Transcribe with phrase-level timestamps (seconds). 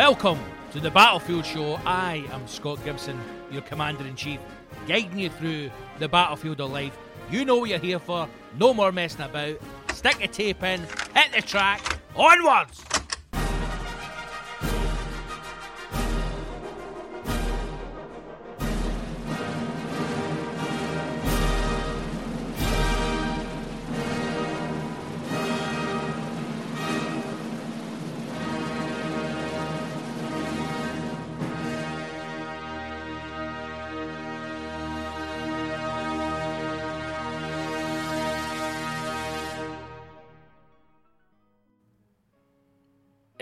[0.00, 0.38] Welcome
[0.72, 1.78] to the Battlefield Show.
[1.84, 3.20] I am Scott Gibson,
[3.50, 4.40] your Commander in Chief,
[4.88, 6.96] guiding you through the battlefield of life.
[7.30, 8.26] You know what you're here for.
[8.58, 9.60] No more messing about.
[9.92, 10.80] Stick the tape in,
[11.14, 11.82] hit the track,
[12.16, 12.82] onwards!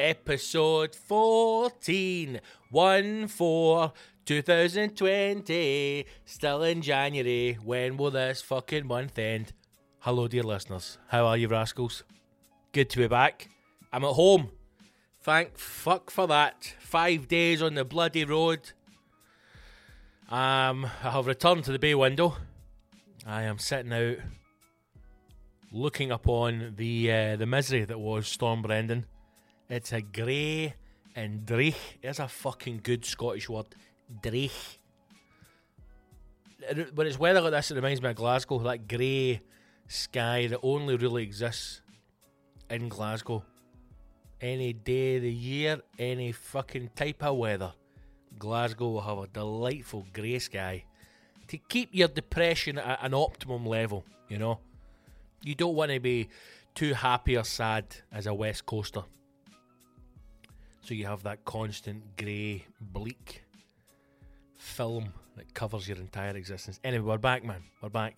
[0.08, 3.92] Episode 14, 1 4
[4.24, 6.06] 2020.
[6.24, 7.58] Still in January.
[7.62, 9.52] When will this fucking month end?
[9.98, 10.96] Hello, dear listeners.
[11.08, 12.04] How are you, rascals?
[12.72, 13.50] Good to be back.
[13.92, 14.50] I'm at home.
[15.20, 16.74] Thank fuck for that.
[16.80, 18.60] Five days on the bloody road.
[20.30, 22.34] Um, I have returned to the bay window.
[23.26, 24.16] I am sitting out,
[25.70, 29.04] looking upon the uh, the misery that was Storm Brendan.
[29.68, 30.74] It's a grey
[31.14, 31.76] and dreich.
[32.02, 33.66] There's a fucking good Scottish word.
[34.22, 34.78] Dreich.
[36.94, 38.58] When it's weather like this, it reminds me of Glasgow.
[38.60, 39.42] That grey
[39.86, 41.82] sky that only really exists
[42.70, 43.44] in Glasgow.
[44.40, 47.72] Any day of the year, any fucking type of weather,
[48.38, 50.84] Glasgow will have a delightful grey sky
[51.48, 54.60] to keep your depression at an optimum level, you know?
[55.42, 56.28] You don't want to be
[56.74, 59.02] too happy or sad as a West Coaster.
[60.88, 63.44] So you have that constant grey, bleak
[64.56, 66.80] film that covers your entire existence.
[66.82, 67.62] Anyway, we're back, man.
[67.82, 68.16] We're back.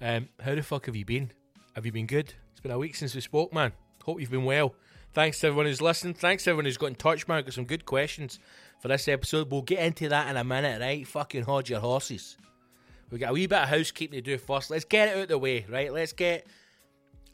[0.00, 1.32] Um, how the fuck have you been?
[1.74, 2.32] Have you been good?
[2.52, 3.72] It's been a week since we spoke, man.
[4.04, 4.76] Hope you've been well.
[5.12, 6.16] Thanks to everyone who's listened.
[6.16, 7.42] Thanks to everyone who's got in touch, man.
[7.42, 8.38] Got some good questions
[8.78, 9.50] for this episode.
[9.50, 11.04] We'll get into that in a minute, right?
[11.04, 12.36] Fucking hold your horses.
[13.10, 14.70] We got a wee bit of housekeeping to do first.
[14.70, 15.92] Let's get it out of the way, right?
[15.92, 16.46] Let's get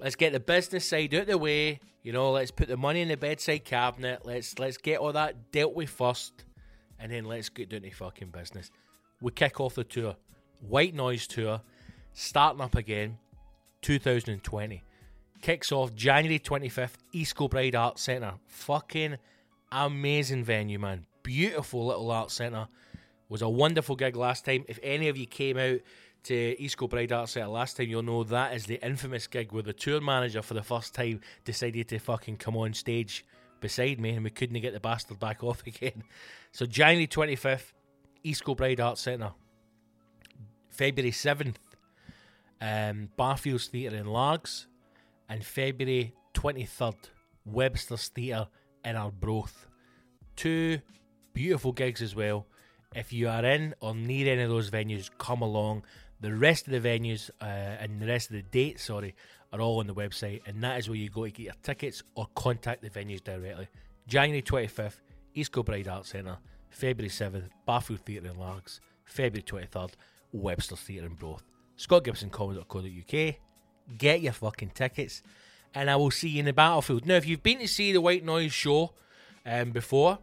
[0.00, 1.78] let's get the business side out of the way.
[2.02, 4.22] You know, let's put the money in the bedside cabinet.
[4.24, 6.44] Let's let's get all that dealt with first,
[6.98, 8.70] and then let's get down to fucking business.
[9.20, 10.16] We kick off the tour,
[10.60, 11.60] White Noise tour,
[12.14, 13.18] starting up again,
[13.82, 14.82] 2020.
[15.42, 18.34] Kicks off January 25th, East Kilbride Arts Centre.
[18.46, 19.16] Fucking
[19.72, 21.06] amazing venue, man.
[21.22, 22.68] Beautiful little art centre.
[23.28, 24.64] Was a wonderful gig last time.
[24.68, 25.80] If any of you came out
[26.24, 29.62] to East Kilbride Arts Centre last time, you'll know that is the infamous gig where
[29.62, 33.24] the tour manager for the first time decided to fucking come on stage
[33.60, 36.02] beside me and we couldn't get the bastard back off again.
[36.52, 37.72] So January 25th,
[38.22, 39.32] East Kilbride Arts Centre.
[40.68, 41.56] February 7th,
[42.60, 44.66] um, Barrfields Theatre in Largs.
[45.28, 46.96] And February 23rd,
[47.44, 48.48] Webster's Theatre
[48.84, 49.66] in Arbroath.
[50.36, 50.80] Two
[51.32, 52.46] beautiful gigs as well.
[52.94, 55.84] If you are in or near any of those venues, come along.
[56.20, 59.14] The rest of the venues uh, and the rest of the dates, sorry,
[59.52, 62.02] are all on the website, and that is where you go to get your tickets
[62.14, 63.68] or contact the venues directly.
[64.06, 65.00] January 25th,
[65.34, 66.38] East Kilbride Arts Centre.
[66.70, 68.80] February 7th, Barrfield Theatre in Largs.
[69.04, 69.92] February 23rd,
[70.32, 71.42] Webster Theatre in Arbroath.
[71.76, 73.34] ScottGibsonComedy.co.uk.
[73.98, 75.22] Get your fucking tickets,
[75.74, 77.06] and I will see you in the battlefield.
[77.06, 78.92] Now, if you've been to see the White Noise show
[79.44, 80.18] um, before,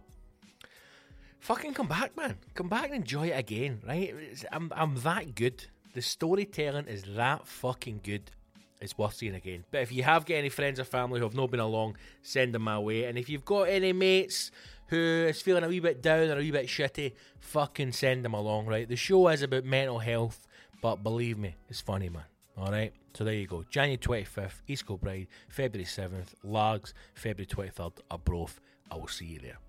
[1.40, 2.38] fucking come back, man.
[2.54, 4.14] Come back and enjoy it again, right?
[4.52, 5.66] I'm, I'm that good.
[5.94, 8.32] The storytelling is that fucking good.
[8.80, 9.66] It's worth seeing again.
[9.72, 12.54] But if you have got any friends or family who have not been along, send
[12.54, 13.06] them my way.
[13.06, 14.52] And if you've got any mates
[14.88, 18.34] who is feeling a wee bit down or a wee bit shitty, fucking send them
[18.34, 18.88] along, right?
[18.88, 20.48] The show is about mental health,
[20.82, 22.24] but believe me, it's funny, man.
[22.58, 23.64] All right, so there you go.
[23.70, 28.60] January 25th, East Kilbride, February 7th, Largs, February 23rd, Arbroath.
[28.90, 29.60] I will see you there.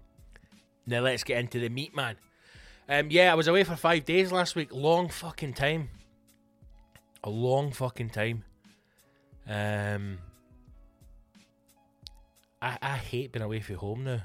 [0.87, 2.17] Now let's get into the meat, man.
[2.89, 4.69] Um, yeah, I was away for five days last week.
[4.73, 5.91] Long fucking time.
[7.29, 8.43] A long fucking time.
[9.47, 10.19] Um,
[12.63, 14.23] I I hate being away from home now.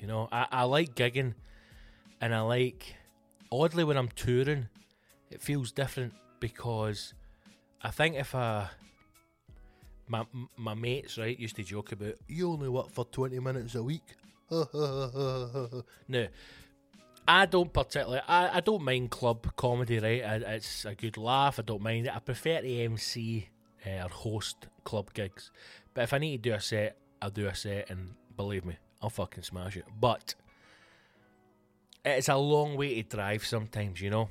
[0.00, 1.34] You know, I, I like gigging,
[2.22, 2.96] and I like
[3.52, 4.68] oddly when I'm touring,
[5.30, 7.12] it feels different because
[7.82, 8.70] I think if I
[10.08, 10.24] my
[10.56, 14.16] my mates right used to joke about you only work for twenty minutes a week.
[14.50, 16.26] no,
[17.28, 18.22] I don't particularly.
[18.26, 19.98] I, I don't mind club comedy.
[19.98, 21.58] Right, I, it's a good laugh.
[21.58, 22.14] I don't mind it.
[22.14, 23.48] I prefer to MC
[23.86, 25.50] uh, or host club gigs.
[25.94, 28.76] But if I need to do a set, I'll do a set, and believe me,
[29.02, 29.86] I'll fucking smash it.
[29.98, 30.34] But
[32.04, 34.00] it's a long way to drive sometimes.
[34.00, 34.28] You know,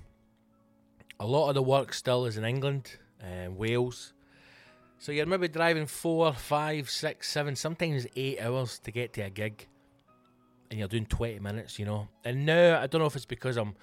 [1.20, 4.14] a lot of the work still is in England, uh, Wales.
[4.98, 9.30] So you're maybe driving four, five, six, seven, sometimes eight hours to get to a
[9.30, 9.68] gig
[10.70, 12.08] and you're doing 20 minutes, you know.
[12.24, 13.76] And now I don't know if it's because I'm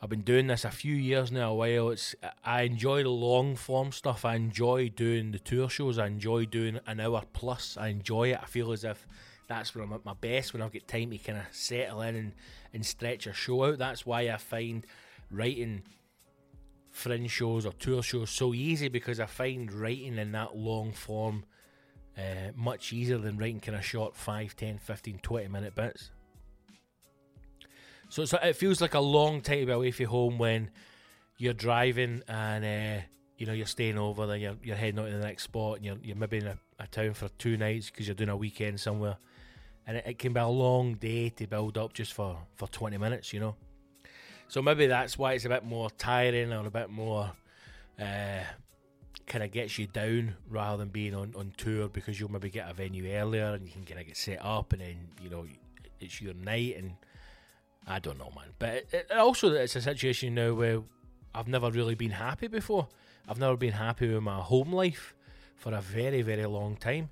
[0.00, 1.90] I've been doing this a few years now, a while.
[1.90, 4.24] It's I enjoy the long form stuff.
[4.24, 5.98] I enjoy doing the tour shows.
[5.98, 7.76] I enjoy doing an hour plus.
[7.76, 8.38] I enjoy it.
[8.40, 9.06] I feel as if
[9.48, 12.14] that's when I'm at my best when I've got time to kind of settle in
[12.14, 12.32] and,
[12.72, 13.78] and stretch a show out.
[13.78, 14.86] That's why I find
[15.30, 15.82] writing
[16.90, 21.44] fringe shows or tour shows so easy because I find writing in that long form
[22.18, 26.10] uh, much easier than writing kind of short 5, 10, 15, 20 minute bits.
[28.10, 30.70] So, it feels like a long time away from home when
[31.36, 33.02] you're driving and uh,
[33.36, 35.86] you know you're staying over, then you're, you're heading out to the next spot, and
[35.86, 38.80] you're, you're maybe in a, a town for two nights because you're doing a weekend
[38.80, 39.16] somewhere,
[39.86, 42.98] and it, it, can be a long day to build up just for, for 20
[42.98, 43.54] minutes, you know.
[44.48, 47.30] So maybe that's why it's a bit more tiring or a bit more
[48.00, 48.42] uh,
[49.28, 52.68] kind of gets you down rather than being on, on tour because you'll maybe get
[52.68, 55.44] a venue earlier and you can kind of get set up and then you know
[56.00, 56.92] it's your night and
[57.86, 58.48] I don't know, man.
[58.58, 60.82] But it, it also it's a situation now where
[61.34, 62.88] I've never really been happy before.
[63.28, 65.14] I've never been happy with my home life
[65.56, 67.10] for a very very long time.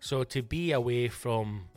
[0.00, 1.68] So to be away from,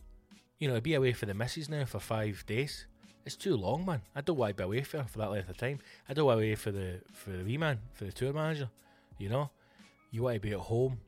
[0.59, 2.85] you know, be away for the missus now for five days,
[3.25, 4.01] it's too long, man.
[4.15, 5.79] I don't want to be away for for that length of time.
[6.07, 8.33] I don't want to be away for the for the wee man for the tour
[8.33, 8.69] manager.
[9.19, 9.51] You know,
[10.11, 10.99] you want to be at home.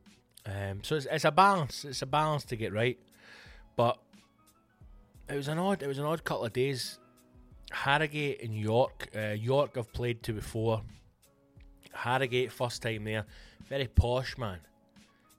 [0.45, 1.85] Um, so it's, it's a balance.
[1.85, 2.99] It's a balance to get right,
[3.75, 3.97] but
[5.29, 5.81] it was an odd.
[5.81, 6.99] It was an odd couple of days.
[7.71, 9.07] Harrogate and York.
[9.15, 10.81] Uh, York I've played to before.
[11.93, 13.25] Harrogate first time there.
[13.67, 14.59] Very posh man.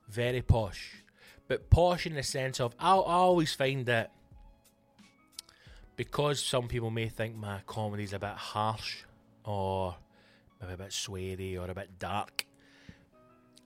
[0.09, 1.03] Very posh,
[1.47, 4.11] but posh in the sense of I, I always find that
[5.95, 9.03] because some people may think my comedy's a bit harsh
[9.43, 9.95] or
[10.61, 12.45] maybe a bit sweary or a bit dark.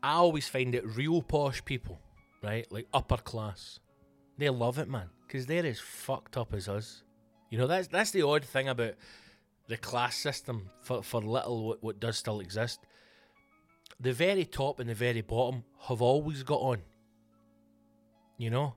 [0.03, 1.99] I always find it real posh people,
[2.43, 2.69] right?
[2.71, 3.79] Like upper class.
[4.37, 7.03] They love it, man, because they're as fucked up as us.
[7.49, 8.93] You know, that's that's the odd thing about
[9.67, 12.79] the class system for, for little what, what does still exist.
[13.99, 16.81] The very top and the very bottom have always got on.
[18.37, 18.75] You know?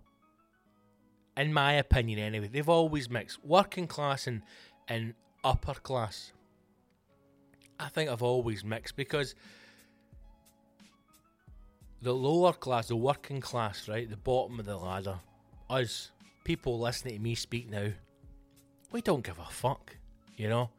[1.37, 4.43] In my opinion, anyway, they've always mixed working class and,
[4.89, 6.33] and upper class.
[7.79, 9.35] I think I've always mixed because
[12.03, 15.19] the lower class, the working class, right, the bottom of the ladder,
[15.69, 16.11] us
[16.45, 17.89] people listening to me speak now,
[18.93, 19.97] we don't give a fuck,
[20.37, 20.71] you know.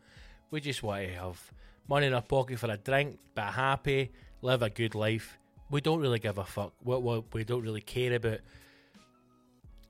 [0.49, 1.53] We just want to have
[1.87, 4.11] money in our pocket for a drink, be happy,
[4.41, 5.37] live a good life.
[5.69, 6.73] We don't really give a fuck.
[6.83, 8.39] We, we, we don't really care about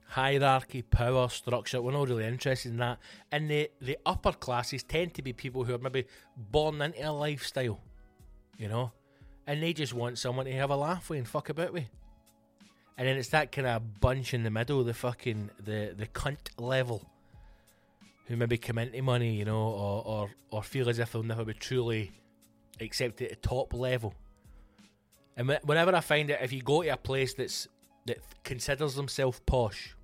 [0.06, 1.82] hierarchy, power, structure.
[1.82, 2.98] We're not really interested in that.
[3.32, 7.10] And the, the upper classes tend to be people who are maybe born into a
[7.10, 7.80] lifestyle,
[8.58, 8.92] you know
[9.46, 11.86] and they just want someone to have a laugh with and fuck about with.
[12.98, 16.50] And then it's that kind of bunch in the middle, the fucking the the cunt
[16.58, 17.04] level,
[18.26, 21.44] who maybe come into money, you know, or or or feel as if they'll never
[21.44, 22.12] be truly
[22.80, 24.14] accepted at the top level.
[25.36, 27.66] And whenever I find it, if you go to a place that's
[28.06, 29.96] that considers themselves posh,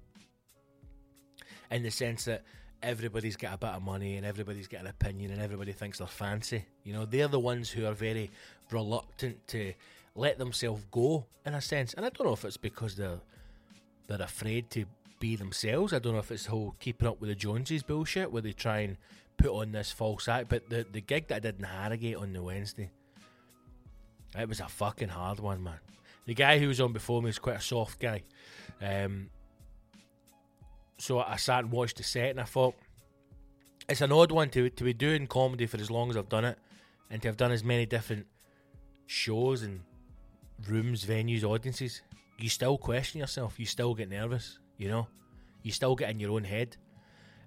[1.71, 2.42] in the sense that
[2.83, 6.07] everybody's got a bit of money and everybody's got an opinion and everybody thinks they're
[6.07, 8.30] fancy, you know, they're the ones who are very
[8.70, 9.72] reluctant to
[10.14, 11.94] let themselves go in a sense.
[11.94, 13.20] And I don't know if it's because they're
[14.06, 14.87] they're afraid to
[15.20, 15.92] be themselves.
[15.92, 18.52] I don't know if it's the whole keeping up with the Joneses bullshit where they
[18.52, 18.96] try and
[19.37, 20.48] put on this false act.
[20.48, 22.90] But the the gig that I did in Harrogate on the Wednesday,
[24.38, 25.78] it was a fucking hard one, man.
[26.26, 28.22] The guy who was on before me was quite a soft guy.
[28.82, 29.30] Um,
[30.98, 32.75] so I sat and watched the set and I thought
[33.88, 36.44] it's an odd one to to be doing comedy for as long as I've done
[36.44, 36.58] it
[37.10, 38.26] and to have done as many different
[39.09, 39.81] shows and
[40.69, 42.03] rooms, venues, audiences.
[42.38, 43.59] You still question yourself.
[43.59, 44.59] You still get nervous.
[44.77, 45.09] You know,
[45.62, 46.77] you still get in your own head.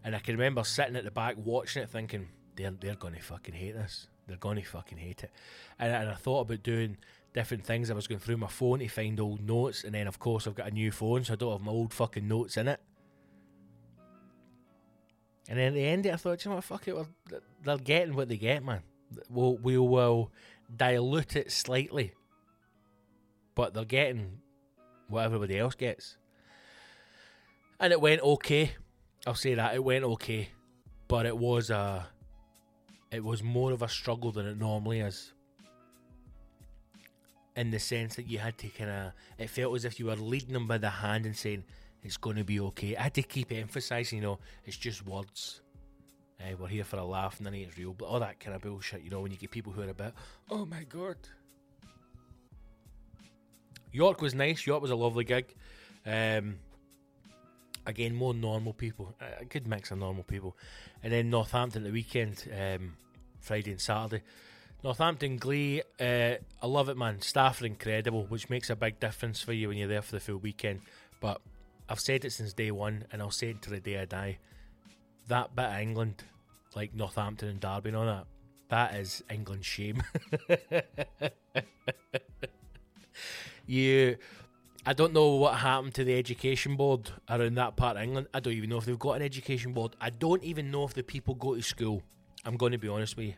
[0.04, 3.22] And I can remember sitting at the back watching it, thinking they're they're going to
[3.22, 4.08] fucking hate this.
[4.28, 5.32] They're going to fucking hate it.
[5.80, 6.98] And, and I thought about doing
[7.34, 7.92] different things.
[7.92, 10.56] I was going through my phone to find old notes, and then of course I've
[10.56, 12.80] got a new phone, so I don't have my old fucking notes in it.
[15.48, 17.06] And then at the end, it I thought, you know what, fuck it, we're,
[17.64, 18.82] they're getting what they get, man.
[19.30, 20.32] We'll, we will
[20.76, 22.14] dilute it slightly,
[23.56, 24.40] but they're getting
[25.08, 26.18] what everybody else gets.
[27.80, 28.72] And it went okay.
[29.26, 30.50] I'll say that it went okay,
[31.08, 32.08] but it was a,
[33.12, 35.34] it was more of a struggle than it normally is.
[37.56, 40.16] In the sense that you had to kind of, it felt as if you were
[40.16, 41.64] leading them by the hand and saying,
[42.04, 42.96] it's going to be okay.
[42.96, 45.62] I had to keep emphasizing, you know, it's just words.
[46.48, 48.62] Eh, we're here for a laugh, none of it's real, but all that kind of
[48.62, 50.14] bullshit, you know, when you get people who are a bit,
[50.50, 51.18] oh my god.
[53.92, 54.66] York was nice.
[54.66, 55.54] York was a lovely gig.
[56.06, 56.56] Um,
[57.86, 60.56] again, more normal people, a good mix of normal people,
[61.04, 62.94] and then Northampton the weekend, um,
[63.40, 64.24] Friday and Saturday.
[64.84, 67.22] Northampton Glee, uh, I love it, man.
[67.22, 70.20] Staff are incredible, which makes a big difference for you when you're there for the
[70.20, 70.82] full weekend.
[71.20, 71.40] But
[71.88, 74.40] I've said it since day one, and I'll say it to the day I die.
[75.28, 76.24] That bit of England,
[76.76, 78.26] like Northampton and Derby and all that,
[78.70, 80.04] that is England's shame.
[83.66, 84.18] you,
[84.86, 88.28] I don't know what happened to the education board around that part of England.
[88.34, 89.96] I don't even know if they've got an education board.
[90.00, 92.02] I don't even know if the people go to school.
[92.46, 93.34] I'm going to be honest with you.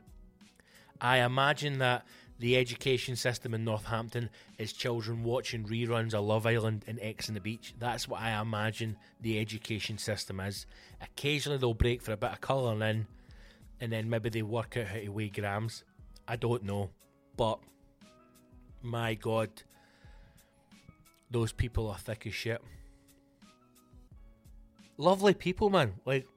[1.02, 2.06] I imagine that
[2.40, 7.36] the education system in Northampton is children watching reruns of Love Island and Ex on
[7.36, 7.74] the Beach.
[7.80, 10.66] That's what I imagine the education system is.
[11.02, 13.08] Occasionally they'll break for a bit of colouring in,
[13.80, 15.84] and then maybe they work out how to weigh grams.
[16.28, 16.90] I don't know.
[17.36, 17.60] But,
[18.82, 19.50] my God,
[21.32, 22.62] those people are thick as shit.
[24.98, 25.94] Lovely people, man.
[26.06, 26.28] Like,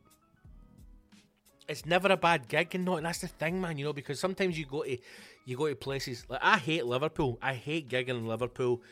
[1.68, 4.20] it's never a bad gig and not and that's the thing man you know because
[4.20, 4.96] sometimes you go to
[5.44, 8.82] you go to places like I hate Liverpool I hate gigging in Liverpool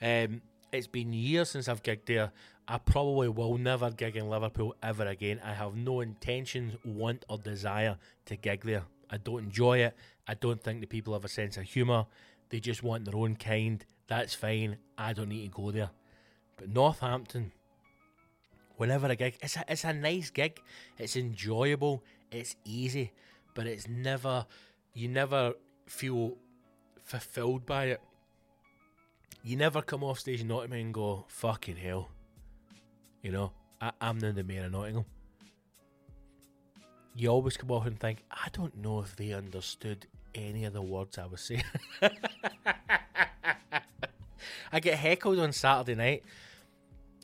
[0.00, 0.40] um,
[0.72, 2.32] it's been years since I've gigged there
[2.70, 5.40] I probably will never gig in Liverpool ever again.
[5.44, 7.96] I have no intentions want or desire
[8.26, 8.84] to gig there.
[9.10, 9.96] I don't enjoy it.
[10.28, 12.06] I don't think the people have a sense of humour.
[12.48, 13.84] They just want their own kind.
[14.06, 14.76] That's fine.
[14.96, 15.90] I don't need to go there.
[16.56, 17.50] But Northampton
[18.76, 20.60] whenever a gig it's a, it's a nice gig.
[20.96, 22.04] It's enjoyable.
[22.30, 23.10] It's easy.
[23.52, 24.46] But it's never
[24.94, 25.54] you never
[25.86, 26.36] feel
[27.02, 28.00] fulfilled by it.
[29.42, 32.10] You never come off stage Nottingham and go fucking hell
[33.22, 35.04] you know I, I'm now the mayor of Nottingham
[37.14, 40.82] you always come off and think I don't know if they understood any of the
[40.82, 41.64] words I was saying
[44.72, 46.22] I get heckled on Saturday night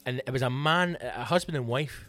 [0.06, 2.08] and it was a man, a husband and wife,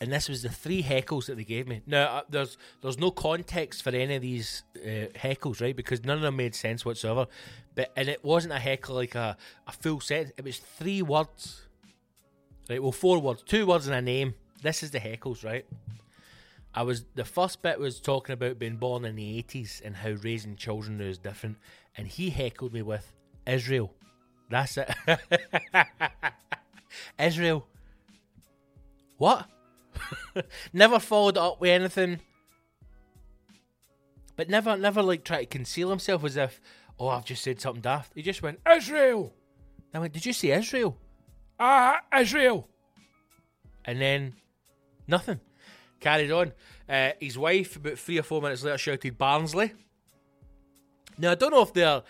[0.00, 1.80] and this was the three heckles that they gave me.
[1.86, 5.74] Now, uh, there's there's no context for any of these uh, heckles, right?
[5.74, 7.28] Because none of them made sense whatsoever.
[7.76, 9.36] But and it wasn't a heckle like a,
[9.66, 10.32] a full sentence.
[10.36, 11.65] It was three words,
[12.68, 12.82] right?
[12.82, 14.34] Well, four words, two words and a name.
[14.62, 15.66] This is the heckles, right?
[16.74, 20.10] I was the first bit was talking about being born in the eighties and how
[20.10, 21.56] raising children is different,
[21.96, 23.12] and he heckled me with
[23.46, 23.92] Israel.
[24.50, 24.94] That's it.
[27.18, 27.66] Israel.
[29.18, 29.48] What?
[30.72, 32.20] never followed up with anything.
[34.36, 36.60] But never, never like try to conceal himself as if,
[36.98, 38.12] oh, I've just said something daft.
[38.14, 39.32] He just went, Israel.
[39.94, 40.98] I went, did you say Israel?
[41.58, 42.68] Ah, Israel.
[43.84, 44.34] And then
[45.06, 45.40] nothing.
[46.00, 46.52] Carried on.
[46.88, 49.72] Uh, his wife, about three or four minutes later, shouted Barnsley.
[51.18, 52.02] Now, I don't know if they're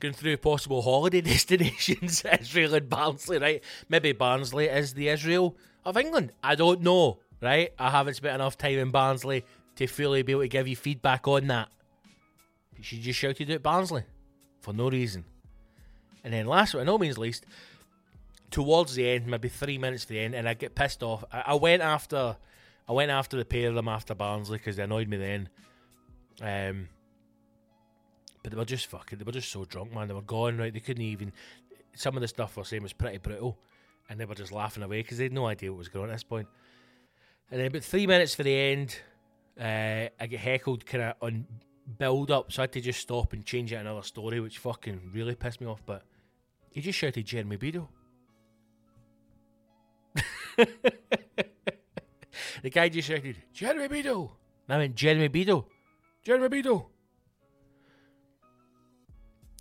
[0.00, 3.62] going through possible holiday destinations, Israel and Barnsley, right?
[3.88, 6.32] Maybe Barnsley is the Israel of England.
[6.42, 7.72] I don't know, right?
[7.78, 9.44] I haven't spent enough time in Barnsley
[9.76, 11.68] to fully be able to give you feedback on that.
[12.80, 14.04] She just shouted at Barnsley
[14.60, 15.24] for no reason.
[16.24, 17.46] And then last but no means least,
[18.50, 21.24] towards the end, maybe three minutes to the end, and I get pissed off.
[21.32, 22.36] I, I went after,
[22.88, 25.48] I went after the pair of them after Barnsley because they annoyed me then.
[26.40, 26.88] Um,
[28.42, 30.08] but they were just fucking, they were just so drunk, man.
[30.08, 30.72] They were gone, right?
[30.72, 31.32] They couldn't even.
[31.94, 33.58] Some of the stuff we were saying was pretty brutal,
[34.08, 36.10] and they were just laughing away because they had no idea what was going on
[36.10, 36.46] at this point.
[37.50, 38.96] And then about three minutes for the end,
[39.60, 41.46] uh, I get heckled kind of on
[41.98, 45.10] build up, so I had to just stop and change it another story, which fucking
[45.12, 45.82] really pissed me off.
[45.84, 46.02] But
[46.70, 47.88] he just shouted Jeremy Beadle.
[52.62, 54.36] the guy just shouted Jeremy Beadle.
[54.66, 55.68] And I went Jeremy Beadle,
[56.22, 56.90] Jeremy Beadle.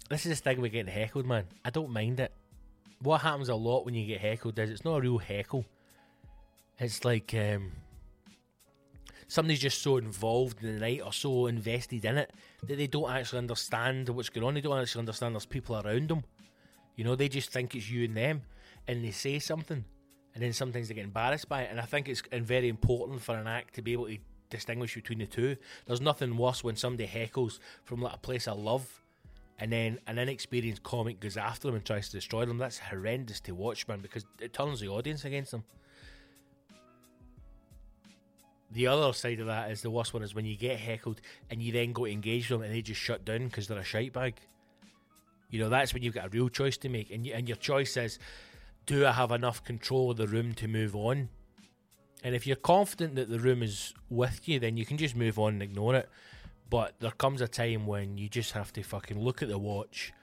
[0.10, 1.46] This is the thing with getting heckled, man.
[1.64, 2.32] I don't mind it.
[3.02, 5.66] What happens a lot when you get heckled is it's not a real heckle.
[6.80, 7.72] It's like um,
[9.28, 12.32] somebody's just so involved in the night or so invested in it
[12.64, 14.54] that they don't actually understand what's going on.
[14.56, 16.24] They don't actually understand there's people around them.
[16.96, 18.42] You know, they just think it's you and them,
[18.88, 19.86] and they say something,
[20.38, 21.70] and then sometimes they get embarrassed by it.
[21.72, 24.20] And I think it's very important for an act to be able to
[24.52, 25.58] distinguish between the two.
[25.88, 29.02] There's nothing worse when somebody heckles from like a place of love,
[29.58, 32.60] and then an inexperienced comic goes after them and tries to destroy them.
[32.60, 35.64] That's horrendous to watch, man, because it turns the audience against them.
[38.70, 41.64] The other side of that is the worst one is when you get heckled and
[41.64, 44.14] you then go to engage them and they just shut down because they're a shite
[44.14, 44.36] bag.
[45.50, 47.10] You know, that's when you've got a real choice to make.
[47.10, 48.20] And, you, and your choice is
[48.88, 51.30] do I have enough control of the room to move on?
[52.24, 55.38] And if you're confident that the room is with you, then you can just move
[55.38, 56.10] on and ignore it.
[56.70, 60.14] But there comes a time when you just have to fucking look at the watch,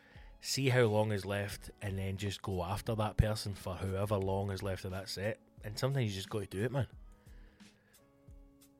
[0.40, 4.50] see how long is left, and then just go after that person for however long
[4.50, 5.38] is left of that set.
[5.62, 6.86] And sometimes you just got to do it, man.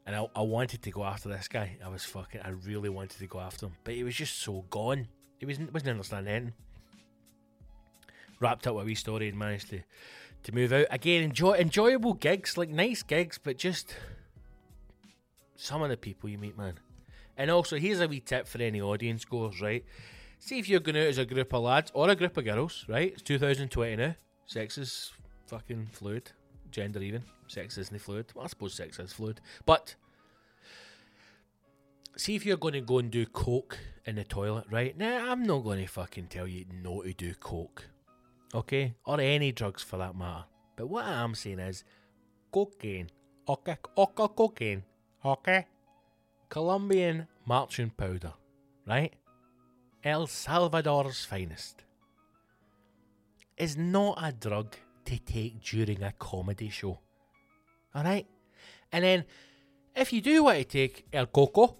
[0.06, 1.76] And I, I wanted to go after this guy.
[1.84, 3.76] I was fucking, I really wanted to go after him.
[3.84, 5.08] But he was just so gone.
[5.38, 6.54] He wasn't, wasn't understanding anything.
[8.44, 9.80] Wrapped up a wee story and managed to,
[10.42, 10.86] to move out.
[10.90, 13.96] Again, enjoy, enjoyable gigs, like nice gigs, but just
[15.56, 16.74] some of the people you meet, man.
[17.38, 19.82] And also, here's a wee tip for any audience goers, right?
[20.40, 22.84] See if you're going out as a group of lads or a group of girls,
[22.86, 23.12] right?
[23.12, 24.14] It's 2020 now.
[24.44, 25.10] Sex is
[25.46, 26.30] fucking fluid,
[26.70, 27.22] gender even.
[27.48, 28.26] Sex isn't fluid.
[28.34, 29.40] Well, I suppose sex is fluid.
[29.64, 29.94] But
[32.14, 34.94] see if you're going to go and do coke in the toilet, right?
[34.98, 37.86] Now, I'm not going to fucking tell you not to do coke,
[38.54, 38.94] okay?
[39.04, 40.44] Or any drugs for that matter.
[40.76, 41.84] But what I am saying is
[42.52, 43.10] cocaine.
[43.48, 44.82] Okay, okay, cocaine.
[45.24, 45.66] Okay?
[46.48, 48.32] Colombian marching powder,
[48.86, 49.12] right?
[50.02, 51.84] El Salvador's finest.
[53.56, 56.98] Is not a drug to take during a comedy show.
[57.94, 58.26] Alright?
[58.92, 59.24] And then,
[59.94, 61.76] if you do want to take El Coco,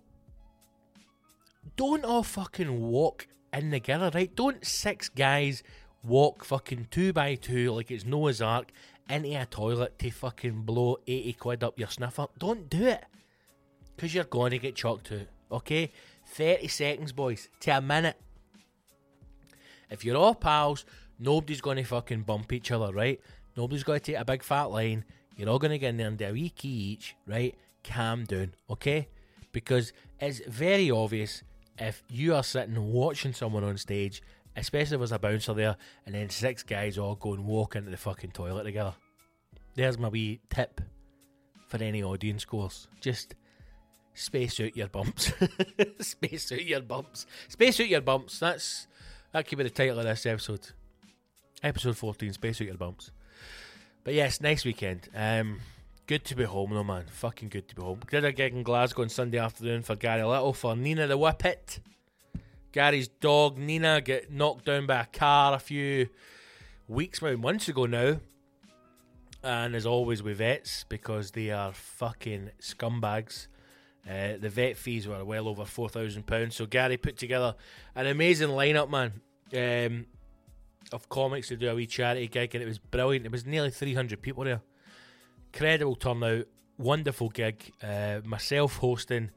[1.76, 4.34] don't all fucking walk in together, right?
[4.34, 5.62] Don't six guys
[6.04, 8.70] walk fucking two by two like it's Noah's Ark
[9.08, 12.26] into a toilet to fucking blow 80 quid up your sniffer.
[12.38, 13.04] Don't do it.
[13.94, 15.92] Because you're going to get chalked out, okay?
[16.26, 18.16] 30 seconds, boys, to a minute.
[19.90, 20.84] If you're all pals,
[21.18, 23.20] nobody's going to fucking bump each other, right?
[23.56, 25.04] Nobody's going to take a big fat line.
[25.36, 27.54] You're all going to get in there and do a wee key each, right?
[27.84, 29.08] Calm down, okay?
[29.52, 31.42] Because it's very obvious
[31.78, 34.22] if you are sitting watching someone on stage,
[34.56, 37.90] especially if there's a bouncer there, and then six guys all go and walk into
[37.90, 38.94] the fucking toilet together.
[39.74, 40.80] There's my wee tip
[41.68, 42.88] for any audience goers.
[43.00, 43.34] Just
[44.14, 45.32] space out your bumps.
[46.00, 47.26] space out your bumps.
[47.48, 48.38] Space out your bumps.
[48.38, 48.86] That's
[49.32, 50.68] that could be the title of this episode.
[51.64, 53.10] Episode 14, Space Out Your Bumps.
[54.04, 55.08] But yes, nice weekend.
[55.14, 55.60] Um,
[56.06, 57.06] good to be home though, man.
[57.10, 58.00] Fucking good to be home.
[58.10, 61.80] Did a gig in Glasgow on Sunday afternoon for Gary Little for Nina the Whippet.
[62.74, 66.08] Gary's dog Nina get knocked down by a car a few
[66.88, 68.18] weeks, maybe months ago now.
[69.44, 73.46] And as always with vets, because they are fucking scumbags.
[74.04, 76.56] Uh, the vet fees were well over four thousand pounds.
[76.56, 77.54] So Gary put together
[77.94, 79.20] an amazing lineup, man,
[79.54, 80.06] um,
[80.90, 83.24] of comics to do a wee charity gig, and it was brilliant.
[83.24, 84.62] It was nearly three hundred people there.
[85.52, 87.70] Incredible turnout, wonderful gig.
[87.80, 89.30] Uh, myself hosting,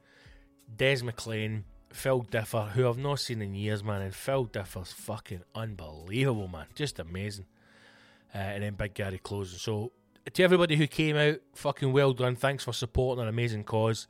[0.76, 5.42] Des McLean, Phil Differ, who I've not seen in years, man, and Phil Differ's fucking
[5.54, 7.46] unbelievable, man, just amazing.
[8.34, 9.58] Uh, and then Big Gary closing.
[9.58, 9.92] So
[10.32, 12.36] to everybody who came out, fucking well done.
[12.36, 14.06] Thanks for supporting an amazing cause.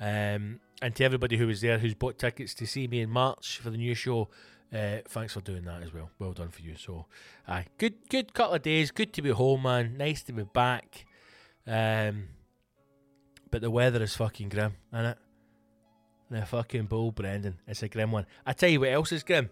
[0.00, 3.58] Um, and to everybody who was there who's bought tickets to see me in March
[3.58, 4.28] for the new show,
[4.72, 6.10] uh, thanks for doing that as well.
[6.18, 6.76] Well done for you.
[6.76, 7.06] So,
[7.46, 8.90] aye, good, good couple of days.
[8.90, 9.96] Good to be home, man.
[9.96, 11.04] Nice to be back.
[11.66, 12.28] Um,
[13.50, 15.18] but the weather is fucking grim, isn't it?
[16.30, 17.58] The fucking bull Brendan.
[17.66, 18.26] It's a grim one.
[18.44, 19.48] I tell you what else is grim.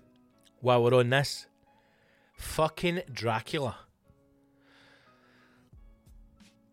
[0.60, 1.46] While we're on this,
[2.36, 3.76] fucking Dracula.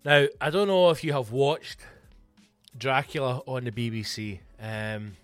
[0.03, 1.79] Now, I don't know if you have watched
[2.77, 4.39] Dracula on the BBC.
[4.59, 5.15] Um,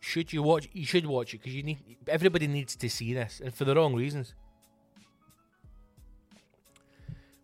[0.00, 0.68] should you watch?
[0.72, 1.78] You should watch it because you need.
[2.08, 4.34] Everybody needs to see this, and for the wrong reasons.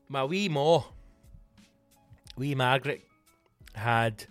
[0.09, 0.83] My wee ma,
[2.37, 3.02] wee Margaret,
[3.74, 4.26] had.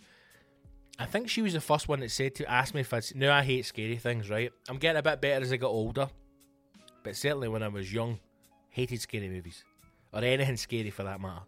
[0.99, 3.05] I think she was the first one that said to ask me if I'd.
[3.15, 4.51] Now I hate scary things, right?
[4.67, 6.09] I'm getting a bit better as I got older,
[7.03, 8.19] but certainly when I was young,
[8.69, 9.63] hated scary movies
[10.11, 11.41] or anything scary for that matter.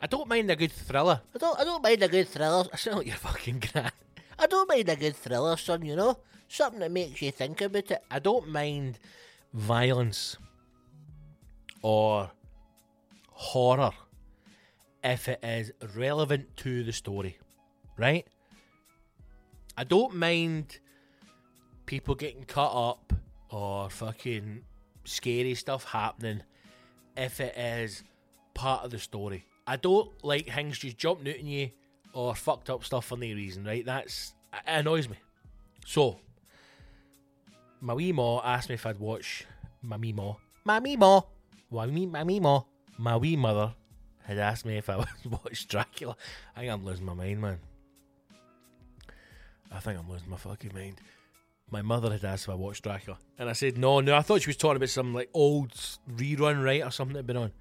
[0.00, 1.20] I don't mind a good thriller.
[1.34, 1.60] I don't.
[1.60, 2.64] I don't mind a good thriller.
[2.72, 3.92] I sound like you're fucking grand.
[4.38, 5.84] I don't mind a good thriller, son.
[5.84, 8.02] You know, something that makes you think about it.
[8.10, 8.98] I don't mind
[9.52, 10.38] violence
[11.82, 12.30] or
[13.32, 13.92] horror
[15.04, 17.38] if it is relevant to the story,
[18.00, 18.26] right?
[19.76, 20.78] I don't mind
[21.86, 23.12] people getting cut up
[23.50, 24.62] or fucking
[25.04, 26.42] scary stuff happening
[27.16, 28.02] if it is
[28.54, 29.44] part of the story.
[29.66, 31.70] I don't like things just jumping out on you
[32.12, 33.84] or fucked up stuff for no reason, right?
[33.84, 35.16] That's it annoys me.
[35.86, 36.18] So,
[37.80, 39.44] my wee ma asked me if I'd watch
[39.82, 40.34] my wee ma,
[40.64, 41.20] my wee ma,
[41.70, 42.62] my wee, my wee ma,
[42.98, 43.74] my wee mother
[44.24, 46.16] had asked me if I would watch Dracula.
[46.56, 47.58] I think I'm losing my mind, man.
[49.70, 51.00] I think I'm losing my fucking mind.
[51.70, 54.16] My mother had asked if I watched Dracula, and I said no, no.
[54.16, 55.72] I thought she was talking about some like old
[56.10, 57.52] rerun, right, or something that had been on.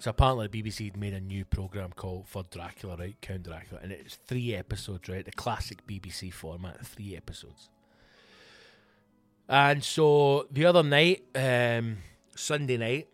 [0.00, 3.16] So apparently the BBC had made a new program called for Dracula, right?
[3.20, 5.24] Count Dracula, and it's three episodes, right?
[5.24, 7.70] The classic BBC format, three episodes.
[9.48, 11.98] And so the other night, um,
[12.34, 13.08] Sunday night,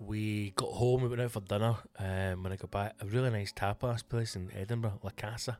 [0.00, 1.02] we got home.
[1.02, 1.76] We went out for dinner.
[1.98, 5.58] Um, when I got back, a really nice tapas place in Edinburgh, La Casa.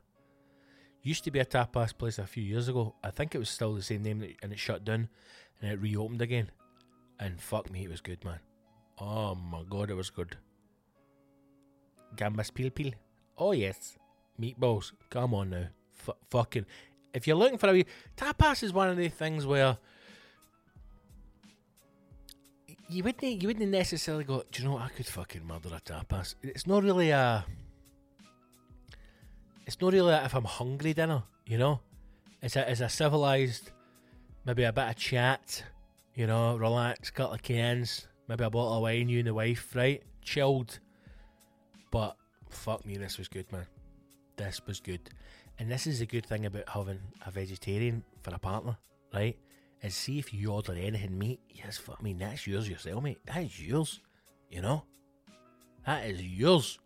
[1.03, 2.95] Used to be a tapas place a few years ago.
[3.03, 5.09] I think it was still the same name, and it shut down,
[5.61, 6.51] and it reopened again.
[7.19, 8.39] And fuck me, it was good, man.
[8.99, 10.37] Oh my god, it was good.
[12.15, 12.91] Gambas pil pil.
[13.37, 13.97] Oh yes,
[14.39, 14.91] meatballs.
[15.09, 15.67] Come on now,
[16.07, 16.65] F- fucking.
[17.13, 17.85] If you're looking for a wee
[18.17, 19.77] tapas, is one of the things where
[22.91, 24.43] you wouldn't you wouldn't necessarily go.
[24.51, 24.83] Do you know what?
[24.83, 26.35] I could fucking murder a tapas.
[26.43, 27.45] It's not really a.
[29.65, 31.23] It's not really a if I'm hungry dinner.
[31.45, 31.79] You know,
[32.41, 33.71] it's a it's a civilized,
[34.45, 35.63] maybe a bit of chat.
[36.15, 39.07] You know, relax, couple of cans, maybe a bottle of wine.
[39.07, 40.03] You and the wife, right?
[40.21, 40.79] Chilled.
[41.89, 42.17] But
[42.49, 43.65] fuck me, this was good, man.
[44.35, 45.09] This was good.
[45.59, 48.77] And this is a good thing about having a vegetarian for a partner,
[49.13, 49.37] right?
[49.83, 53.19] Is see if you order anything meat, yes, fuck me, that's yours yourself, mate.
[53.25, 53.99] That is yours,
[54.49, 54.83] you know?
[55.85, 56.77] That is yours.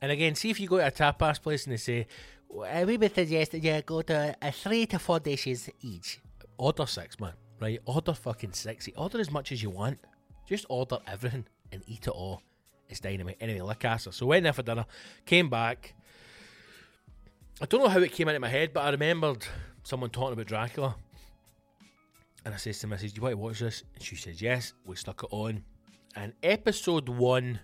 [0.00, 2.06] And again, see if you go to a tapas place and they say,
[2.48, 6.20] well, we would suggest that you go to a three to four dishes each.
[6.56, 7.80] Order six, man, right?
[7.84, 8.88] Order fucking six.
[8.96, 9.98] Order as much as you want.
[10.48, 12.42] Just order everything and eat it all.
[12.88, 13.36] It's dynamite.
[13.40, 14.12] Anyway, La Casa.
[14.12, 14.86] So went there for dinner,
[15.26, 15.94] came back.
[17.60, 19.44] I don't know how it came into my head, but I remembered
[19.82, 20.94] someone talking about Dracula.
[22.48, 23.12] And I says to Mrs.
[23.12, 23.82] Do you want to watch this?
[23.94, 24.72] And she says, Yes.
[24.86, 25.62] We stuck it on.
[26.16, 27.60] And episode one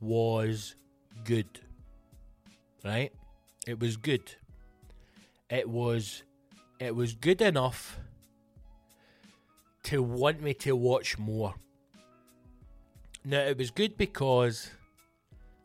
[0.00, 0.76] was
[1.24, 1.48] good.
[2.84, 3.12] Right?
[3.66, 4.32] It was good.
[5.50, 6.22] It was
[6.78, 7.98] it was good enough
[9.82, 11.52] to want me to watch more.
[13.24, 14.70] Now it was good because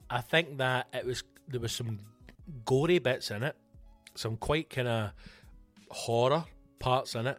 [0.10, 2.00] I think that it was there was some
[2.66, 3.56] gory bits in it,
[4.16, 5.12] some quite kind of
[5.92, 6.46] horror
[6.80, 7.38] parts in it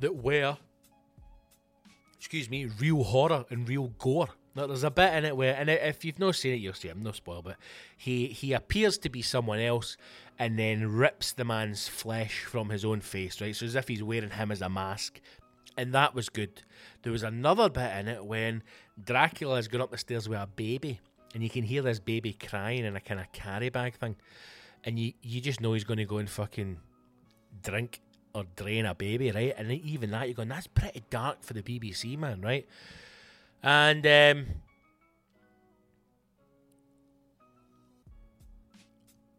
[0.00, 0.56] that were,
[2.16, 4.28] excuse me, real horror and real gore.
[4.56, 6.88] Now, there's a bit in it where, and if you've not seen it, you'll see.
[6.88, 7.56] I'm no spoil, but
[7.96, 9.96] he he appears to be someone else,
[10.38, 13.54] and then rips the man's flesh from his own face, right?
[13.54, 15.20] So as if he's wearing him as a mask,
[15.76, 16.62] and that was good.
[17.02, 18.62] There was another bit in it when
[19.04, 21.00] Dracula has gone up the stairs with a baby,
[21.34, 24.14] and you can hear this baby crying in a kind of carry bag thing,
[24.84, 26.78] and you you just know he's going to go and fucking
[27.62, 28.00] drink
[28.34, 29.54] or drain a baby, right?
[29.56, 32.66] And even that, you're going, that's pretty dark for the BBC, man, right?
[33.62, 34.46] And um,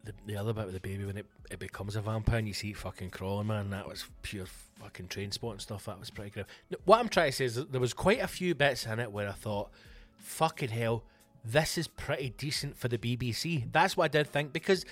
[0.04, 2.54] the, the other bit with the baby, when it, it becomes a vampire and you
[2.54, 4.46] see it fucking crawling, man, that was pure
[4.80, 5.84] fucking Trainspotting stuff.
[5.84, 6.46] That was pretty grim.
[6.84, 9.28] What I'm trying to say is there was quite a few bits in it where
[9.28, 9.70] I thought,
[10.18, 11.04] fucking hell,
[11.44, 13.70] this is pretty decent for the BBC.
[13.70, 14.84] That's what I did think because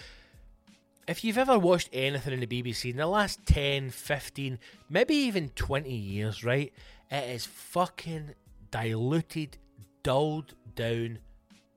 [1.07, 5.51] if you've ever watched anything in the BBC in the last 10, 15, maybe even
[5.51, 6.73] 20 years, right,
[7.11, 8.35] it is fucking
[8.71, 9.59] diluted,
[10.03, 11.19] dulled down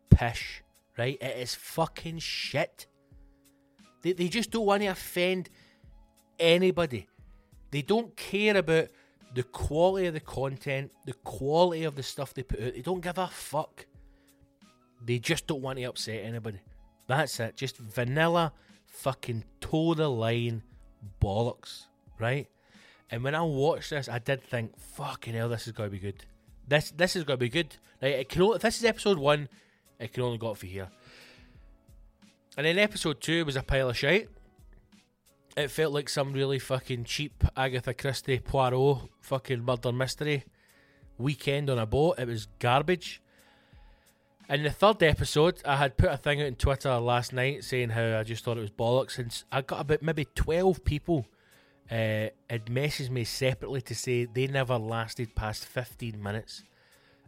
[0.10, 0.64] pish,
[0.98, 1.18] right?
[1.22, 2.88] It is fucking shit.
[4.02, 5.50] They, they just don't want to offend
[6.40, 7.08] anybody.
[7.72, 8.88] They don't care about
[9.34, 12.74] the quality of the content, the quality of the stuff they put out.
[12.74, 13.86] They don't give a fuck.
[15.06, 16.60] They just don't want to upset anybody.
[17.08, 17.56] That's it.
[17.56, 18.54] Just vanilla,
[18.98, 20.64] fucking toe the line
[21.22, 21.86] bollocks,
[22.20, 22.48] right?
[23.10, 26.00] And when I watched this, I did think, fucking hell, this is going to be
[26.00, 26.26] good.
[26.68, 27.78] This this is going to be good.
[28.02, 29.48] Like, it can only, if this is episode one,
[30.00, 30.90] it can only go up for here.
[32.58, 34.30] And then episode two was a pile of shite.
[35.56, 40.44] It felt like some really fucking cheap Agatha Christie Poirot fucking murder mystery
[41.18, 42.20] weekend on a boat.
[42.20, 43.22] It was garbage.
[44.50, 47.90] In the third episode, I had put a thing out on Twitter last night saying
[47.90, 51.26] how I just thought it was bollocks, and I got about maybe 12 people
[51.92, 56.64] uh, had messaged me separately to say they never lasted past 15 minutes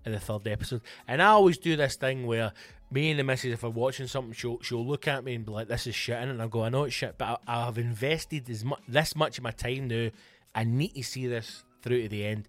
[0.06, 0.80] in the third episode.
[1.10, 2.54] And I always do this thing where
[2.90, 5.52] me and the missus, if I'm watching something, she'll, she'll look at me and be
[5.52, 7.78] like, this is shit, and I go, I know it's shit, but I, I have
[7.78, 10.10] invested mu- this much of my time now.
[10.56, 12.48] I need to see this through to the end.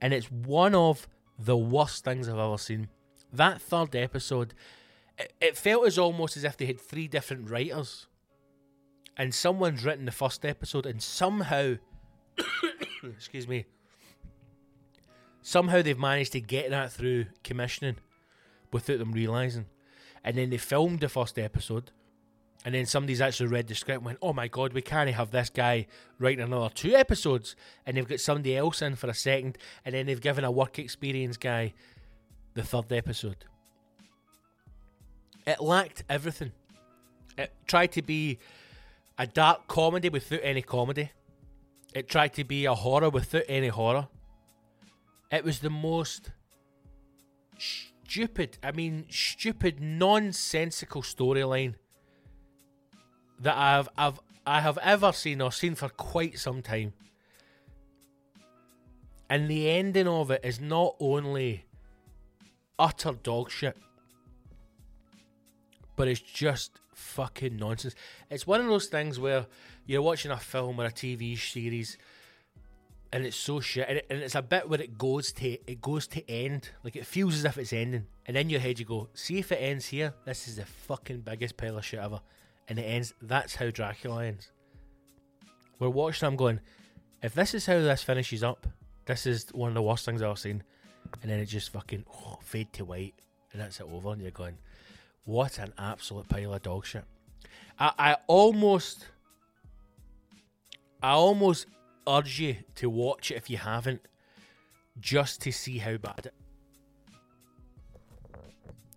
[0.00, 1.06] And it's one of
[1.38, 2.88] the worst things I've ever seen.
[3.36, 4.54] That third episode,
[5.18, 8.06] it, it felt as almost as if they had three different writers.
[9.16, 11.76] And someone's written the first episode, and somehow,
[13.02, 13.64] excuse me,
[15.40, 17.96] somehow they've managed to get that through commissioning
[18.72, 19.66] without them realizing.
[20.22, 21.92] And then they filmed the first episode,
[22.64, 25.30] and then somebody's actually read the script and went, "Oh my god, we can't have
[25.30, 25.86] this guy
[26.18, 30.06] writing another two episodes." And they've got somebody else in for a second, and then
[30.06, 31.74] they've given a work experience guy
[32.56, 33.44] the third episode.
[35.46, 36.52] It lacked everything.
[37.38, 38.38] It tried to be
[39.18, 41.12] a dark comedy without any comedy.
[41.94, 44.08] It tried to be a horror without any horror.
[45.30, 46.30] It was the most
[47.58, 51.74] stupid, I mean, stupid, nonsensical storyline
[53.40, 56.94] that I've, I've, I have ever seen or seen for quite some time.
[59.28, 61.66] And the ending of it is not only
[62.78, 63.76] utter dog shit,
[65.96, 67.94] but it's just fucking nonsense.
[68.30, 69.46] It's one of those things where
[69.86, 71.96] you're watching a film or a TV series,
[73.12, 75.80] and it's so shit, and, it, and it's a bit where it goes to it
[75.80, 78.84] goes to end, like it feels as if it's ending, and in your head you
[78.84, 80.14] go, see if it ends here.
[80.24, 82.20] This is the fucking biggest pile of shit ever,
[82.68, 83.14] and it ends.
[83.22, 84.50] That's how Dracula ends.
[85.78, 86.26] We're watching.
[86.26, 86.60] I'm going,
[87.22, 88.66] if this is how this finishes up,
[89.04, 90.62] this is one of the worst things I've ever seen,
[91.22, 93.14] and then it just fucking oh, fade to white,
[93.52, 94.58] and that's it over, and you're going.
[95.24, 97.04] What an absolute pile of dog shit.
[97.78, 99.08] I, I almost
[101.02, 101.66] I almost
[102.06, 104.02] urge you to watch it if you haven't,
[105.00, 106.34] just to see how bad it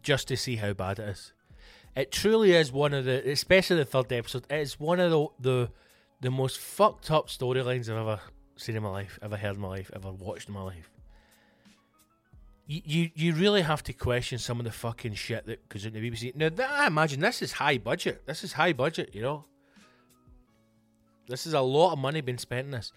[0.01, 1.33] just to see how bad it is.
[1.95, 5.69] It truly is one of the especially the third episode, it's one of the the,
[6.21, 8.19] the most fucked up storylines I've ever
[8.55, 10.89] seen in my life, ever heard in my life, ever watched in my life
[12.71, 15.99] you, you really have to question some of the fucking shit that goes in the
[15.99, 16.35] BBC.
[16.35, 18.27] Now, th- I imagine this is high budget.
[18.27, 19.45] This is high budget, you know.
[21.27, 22.91] This is a lot of money being spent on this,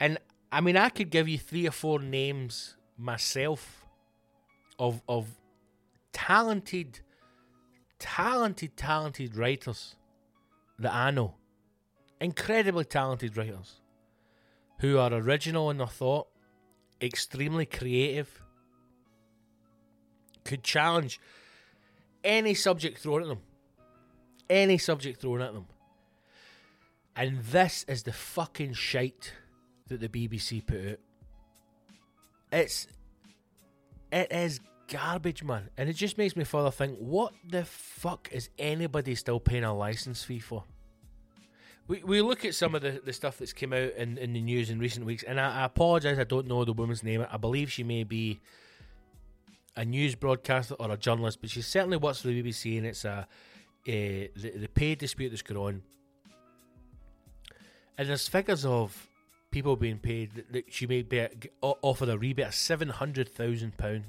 [0.00, 0.18] and
[0.50, 3.84] I mean, I could give you three or four names myself
[4.78, 5.26] of of
[6.12, 7.00] talented,
[7.98, 9.96] talented, talented writers
[10.78, 11.34] that I know,
[12.20, 13.80] incredibly talented writers
[14.80, 16.28] who are original in their thought,
[17.02, 18.42] extremely creative
[20.48, 21.20] could challenge
[22.24, 23.40] any subject thrown at them.
[24.50, 25.66] Any subject thrown at them.
[27.14, 29.34] And this is the fucking shite
[29.88, 30.98] that the BBC put out.
[32.50, 32.86] It's
[34.10, 35.68] it is garbage, man.
[35.76, 39.76] And it just makes me further think, what the fuck is anybody still paying a
[39.76, 40.64] license fee for?
[41.88, 44.40] We, we look at some of the, the stuff that's come out in, in the
[44.40, 47.26] news in recent weeks, and I, I apologise, I don't know the woman's name.
[47.30, 48.40] I believe she may be
[49.78, 53.04] a news broadcaster or a journalist, but she certainly works for the BBC, and it's
[53.04, 53.28] a,
[53.86, 55.82] a the, the pay dispute that's going on.
[57.96, 59.08] And there's figures of
[59.52, 61.28] people being paid that, that she may be
[61.62, 64.06] offered a rebate of seven hundred thousand pounds.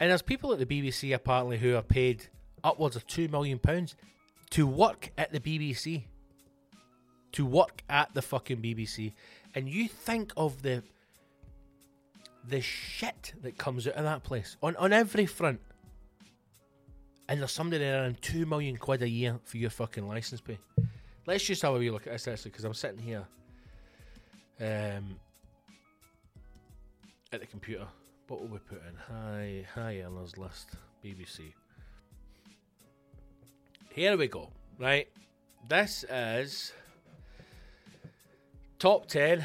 [0.00, 2.26] And there's people at the BBC apparently who are paid
[2.64, 3.94] upwards of two million pounds
[4.50, 6.02] to work at the BBC.
[7.32, 9.12] To work at the fucking BBC.
[9.54, 10.82] And you think of the
[12.48, 15.60] the shit that comes out of that place on, on every front.
[17.28, 20.58] And there's somebody there earning two million quid a year for your fucking license pay.
[21.26, 23.24] Let's just have a wee look at this actually, because I'm sitting here
[24.60, 25.16] um,
[27.32, 27.86] at the computer.
[28.28, 28.94] What will we put in?
[28.96, 30.70] High high earners list
[31.04, 31.52] BBC.
[33.90, 34.50] Here we go.
[34.78, 35.08] Right.
[35.68, 36.72] This is
[38.78, 39.44] top 10.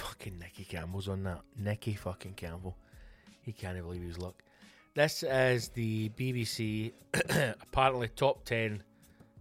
[0.00, 1.42] Fucking Nicky Campbell's on that.
[1.58, 2.74] Nicky fucking Campbell.
[3.42, 4.42] He can't believe his luck.
[4.94, 6.92] This is the BBC
[7.62, 8.82] apparently top 10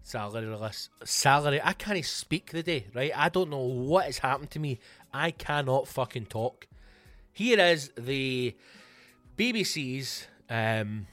[0.03, 0.89] salary list.
[1.05, 1.61] Salary.
[1.63, 3.11] I can't speak the day, right?
[3.15, 4.79] I don't know what has happened to me.
[5.13, 6.67] I cannot fucking talk.
[7.31, 8.53] Here is the
[9.37, 11.07] BBC's um,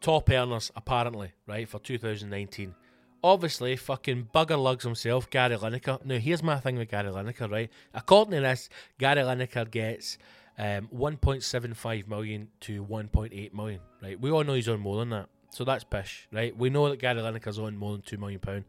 [0.00, 2.74] top earners, apparently, right, for 2019.
[3.22, 6.04] Obviously, fucking bugger lugs himself, Gary Lineker.
[6.04, 7.70] Now, here's my thing with Gary Lineker, right?
[7.92, 10.18] According to this, Gary Lineker gets
[10.56, 14.20] um, 1.75 million to 1.8 million, right?
[14.20, 15.28] We all know he's on more than that.
[15.50, 16.56] So that's pish, right?
[16.56, 18.64] We know that Gary Lineker's on more than £2 million.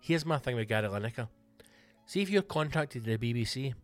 [0.00, 1.28] Here's my thing with Gary Lineker.
[2.06, 3.74] See if you're contracted to the BBC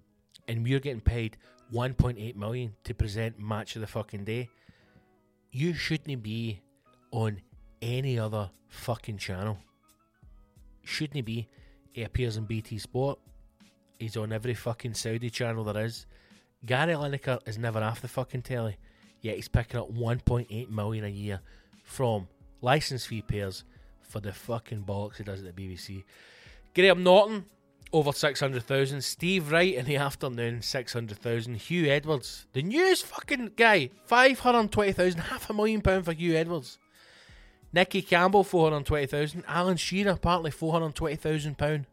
[0.46, 1.36] and we're getting paid
[1.72, 4.48] 1.8 million to present match of the fucking day,
[5.50, 6.60] you shouldn't be
[7.10, 7.40] on
[7.82, 9.58] any other fucking channel.
[10.86, 11.48] Shouldn't he be.
[11.92, 13.18] He appears in BT Sport.
[13.98, 16.06] He's on every fucking Saudi channel there is.
[16.64, 18.76] Gary Lineker is never off the fucking telly,
[19.20, 21.40] yet he's picking up 1.8 million a year
[21.82, 22.28] from
[22.60, 23.64] license fee payers
[24.02, 26.04] for the fucking bollocks he does at the BBC.
[26.74, 27.46] Graham Norton
[27.92, 29.02] over 600,000.
[29.02, 31.56] Steve Wright in the afternoon, 600,000.
[31.56, 36.78] Huw Edwards, the newest fucking guy, 520,000, half a million pound for Huw Edwards.
[37.72, 39.44] Nicky Campbell, 420,000.
[39.46, 41.86] Alan Shearer, apparently 420,000 pound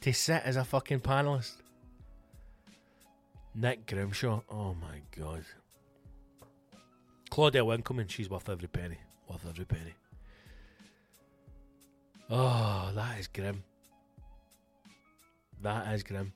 [0.00, 1.56] to sit as a fucking panelist.
[3.54, 5.44] Nick Grimshaw, oh my god.
[7.30, 8.98] Claudia Winkleman, she's worth every penny.
[9.28, 9.94] Worth every penny.
[12.28, 13.62] Oh, that is grim.
[15.62, 16.32] That is grim.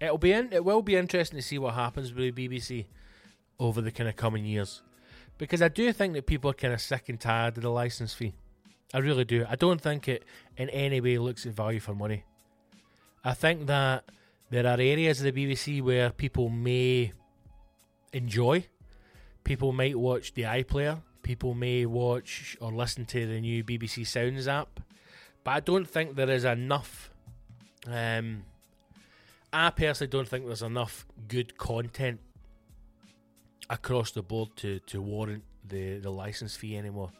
[0.00, 2.86] It'll be in, it will be interesting to see what happens with the BBC
[3.58, 4.82] over the kind of coming years,
[5.38, 8.14] because I do think that people are kind of sick and tired of the license
[8.14, 8.34] fee.
[8.94, 9.44] I really do.
[9.48, 10.24] I don't think it
[10.56, 12.24] in any way looks at value for money.
[13.24, 14.04] I think that
[14.50, 17.12] there are areas of the BBC where people may
[18.12, 18.66] enjoy.
[19.44, 21.02] People might watch the iPlayer.
[21.22, 24.80] People may watch or listen to the new BBC Sounds app.
[25.42, 27.10] But I don't think there is enough.
[27.86, 28.44] Um,
[29.52, 32.20] I personally don't think there's enough good content
[33.68, 37.10] across the board to, to warrant the, the license fee anymore.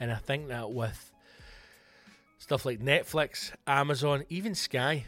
[0.00, 1.12] And I think that with
[2.38, 5.06] stuff like Netflix, Amazon, even Sky,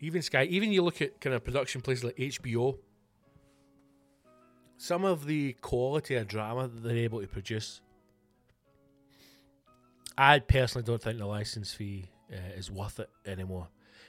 [0.00, 2.78] even Sky, even you look at kind of production places like HBO,
[4.76, 7.80] some of the quality of drama that they're able to produce,
[10.16, 13.68] I personally don't think the license fee uh, is worth it anymore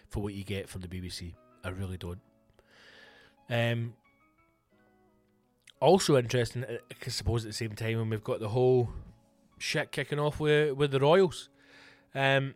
[0.10, 1.34] for what you get from the BBC.
[1.64, 2.20] I really don't.
[3.50, 3.94] Um,
[5.80, 8.90] also interesting, uh, I suppose at the same time when we've got the whole
[9.58, 11.50] shit kicking off with with the Royals,
[12.16, 12.56] um,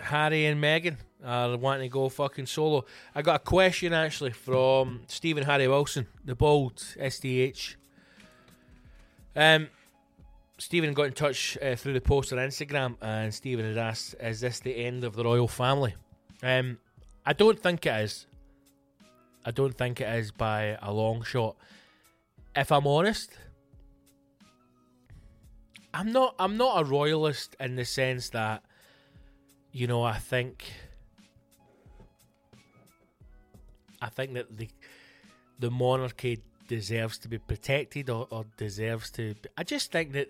[0.00, 2.84] Harry and Meghan are wanting to go fucking solo.
[3.14, 7.76] I got a question actually from Stephen Harry Wilson, the bold SDH.
[9.36, 9.68] Um,
[10.58, 14.40] Stephen got in touch uh, through the post on Instagram, and Stephen had asked, "Is
[14.40, 15.94] this the end of the royal family?"
[16.42, 16.78] Um,
[17.24, 18.26] I don't think it is.
[19.44, 21.56] I don't think it is by a long shot.
[22.54, 23.30] If I'm honest,
[25.94, 26.34] I'm not.
[26.38, 28.62] I'm not a royalist in the sense that,
[29.72, 30.64] you know, I think.
[34.02, 34.68] I think that the
[35.58, 39.34] the monarchy deserves to be protected or, or deserves to.
[39.34, 40.28] Be, I just think that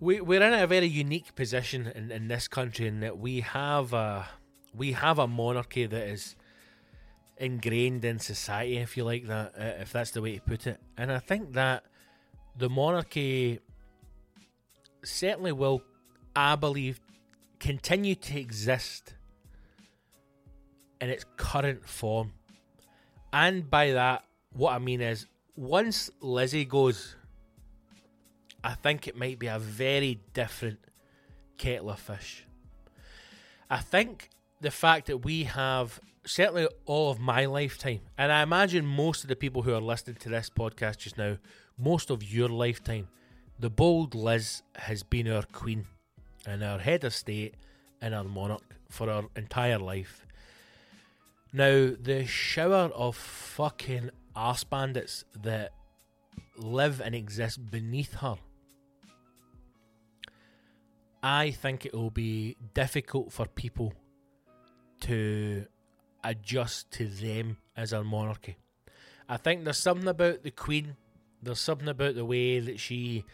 [0.00, 3.92] we we're in a very unique position in, in this country in that we have
[3.92, 4.26] a
[4.74, 6.34] we have a monarchy that is
[7.42, 10.80] ingrained in society, if you like that, uh, if that's the way to put it.
[10.96, 11.84] And I think that
[12.56, 13.58] the monarchy
[15.04, 15.82] certainly will,
[16.36, 17.00] I believe,
[17.58, 19.14] continue to exist
[21.00, 22.32] in its current form.
[23.32, 25.26] And by that, what I mean is,
[25.56, 27.16] once Lizzie goes,
[28.62, 30.78] I think it might be a very different
[31.58, 32.46] kettle of fish.
[33.68, 34.30] I think
[34.60, 39.28] the fact that we have certainly all of my lifetime, and I imagine most of
[39.28, 41.38] the people who are listening to this podcast just now,
[41.78, 43.08] most of your lifetime,
[43.58, 45.86] the bold Liz has been our queen
[46.46, 47.54] and our head of state
[48.00, 50.26] and our monarch for our entire life.
[51.52, 55.72] Now, the shower of fucking arse bandits that
[56.56, 58.36] live and exist beneath her,
[61.22, 63.92] I think it will be difficult for people
[65.00, 65.66] to
[66.24, 68.56] adjust to them as a monarchy.
[69.28, 70.96] I think there's something about the Queen
[71.42, 73.24] there's something about the way that she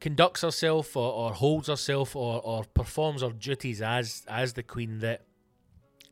[0.00, 5.00] conducts herself or, or holds herself or, or performs her duties as as the queen
[5.00, 5.22] that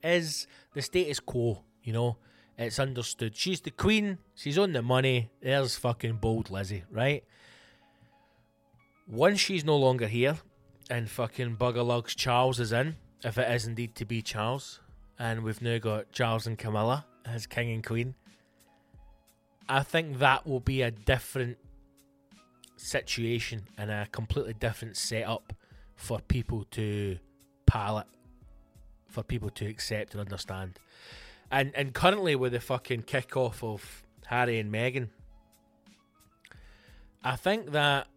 [0.03, 2.17] is the status quo, you know.
[2.59, 3.37] It's understood.
[3.37, 5.31] She's the queen, she's on the money.
[5.43, 7.23] There's fucking bold Lizzie, right?
[9.07, 10.39] Once she's no longer here
[10.91, 14.81] and fucking Buggerlugs Charles is in, if it is indeed to be Charles,
[15.19, 18.15] and we've now got Charles and Camilla as king and queen,
[19.69, 21.59] I think that will be a different
[22.77, 25.53] situation and a completely different setup
[25.97, 27.19] for people to
[27.67, 28.07] palate,
[29.09, 30.79] for people to accept and understand.
[31.51, 35.09] And and currently with the fucking kickoff of Harry and Meghan,
[37.25, 38.09] I think that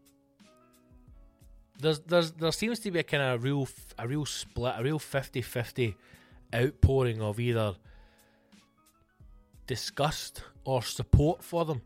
[1.80, 5.00] there's there's there seems to be a kind of real a real split, a real
[5.00, 5.96] 50-50
[6.54, 7.76] outpouring of either
[9.68, 11.82] disgust or support for them.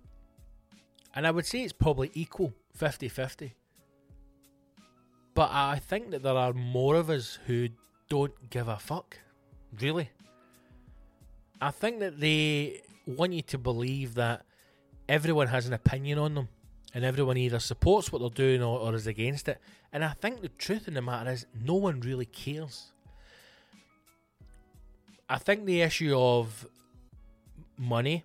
[1.15, 3.53] And I would say it's probably equal 50 50.
[5.35, 7.69] But I think that there are more of us who
[8.09, 9.19] don't give a fuck.
[9.81, 10.09] Really.
[11.59, 14.45] I think that they want you to believe that
[15.09, 16.49] everyone has an opinion on them
[16.93, 19.59] and everyone either supports what they're doing or, or is against it.
[19.91, 22.92] And I think the truth in the matter is, no one really cares.
[25.33, 26.67] I think the issue of
[27.75, 28.23] money,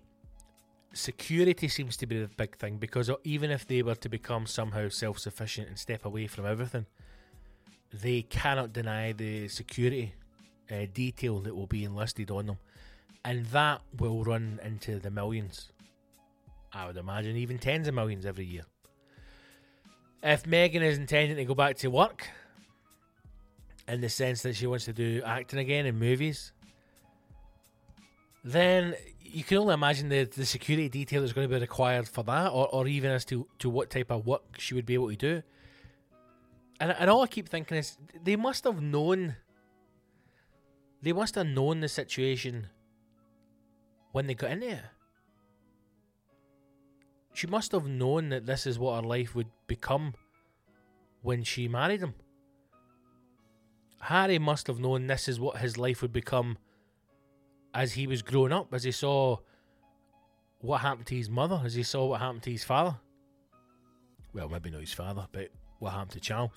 [0.93, 4.89] security seems to be the big thing because even if they were to become somehow
[4.89, 6.85] self sufficient and step away from everything,
[7.91, 10.13] they cannot deny the security
[10.71, 12.59] uh, detail that will be enlisted on them.
[13.25, 15.71] And that will run into the millions.
[16.71, 18.65] I would imagine even tens of millions every year.
[20.21, 22.27] If Meghan is intending to go back to work,
[23.87, 26.51] in the sense that she wants to do acting again in movies,
[28.43, 32.23] then you can only imagine the, the security detail that's going to be required for
[32.23, 35.09] that, or, or even as to, to what type of work she would be able
[35.09, 35.43] to do.
[36.79, 39.35] And, and all I keep thinking is they must have known.
[41.01, 42.67] They must have known the situation
[44.11, 44.91] when they got in there.
[47.33, 50.13] She must have known that this is what her life would become
[51.21, 52.15] when she married him.
[54.01, 56.57] Harry must have known this is what his life would become
[57.79, 59.37] as he was growing up, as he saw
[60.59, 62.97] what happened to his mother, as he saw what happened to his father.
[64.33, 65.49] Well, maybe not his father, but
[65.79, 66.51] what happened to Charles.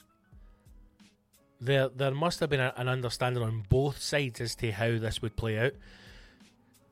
[1.61, 5.23] There, there must have been a, an understanding on both sides as to how this
[5.23, 5.75] would play out.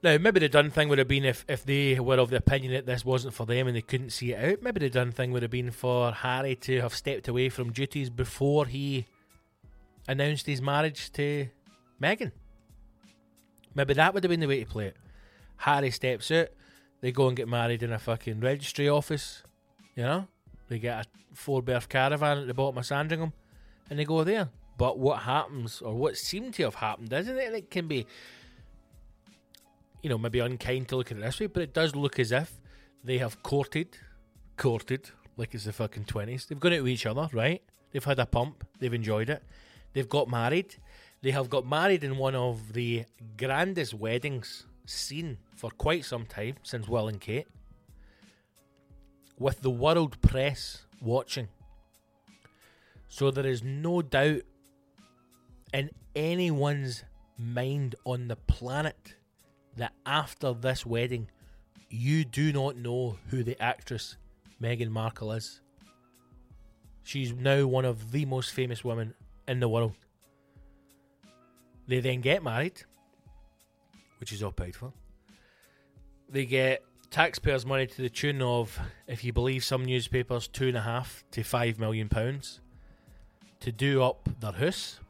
[0.00, 2.72] Now, maybe the done thing would have been if, if they were of the opinion
[2.74, 4.62] that this wasn't for them and they couldn't see it out.
[4.62, 8.10] Maybe the done thing would have been for Harry to have stepped away from duties
[8.10, 9.06] before he
[10.06, 11.48] announced his marriage to
[12.00, 12.30] Meghan.
[13.74, 14.96] Maybe that would have been the way to play it.
[15.58, 16.48] Harry steps out,
[17.00, 19.42] they go and get married in a fucking registry office,
[19.94, 20.26] you know?
[20.68, 23.32] They get a four berth caravan at the bottom of Sandringham
[23.88, 24.48] and they go there.
[24.78, 27.46] But what happens, or what seemed to have happened, isn't it?
[27.48, 28.06] And it can be,
[30.02, 32.32] you know, maybe unkind to look at it this way, but it does look as
[32.32, 32.52] if
[33.04, 33.98] they have courted,
[34.56, 36.48] courted, like it's the fucking 20s.
[36.48, 37.62] They've gone out with each other, right?
[37.92, 39.42] They've had a pump, they've enjoyed it,
[39.92, 40.76] they've got married,
[41.22, 43.04] they have got married in one of the
[43.36, 47.46] grandest weddings seen for quite some time since Will and Kate,
[49.38, 51.48] with the world press watching.
[53.08, 54.42] So there is no doubt
[55.72, 57.04] in anyone's
[57.36, 59.16] mind on the planet
[59.76, 61.28] that after this wedding,
[61.88, 64.16] you do not know who the actress
[64.62, 65.60] Meghan Markle is.
[67.02, 69.14] She's now one of the most famous women
[69.48, 69.94] in the world.
[71.90, 72.80] They then get married,
[74.20, 74.92] which is all paid for.
[76.28, 78.78] They get taxpayers' money to the tune of,
[79.08, 82.60] if you believe some newspapers, two and a half to five million pounds
[83.58, 85.00] to do up their house.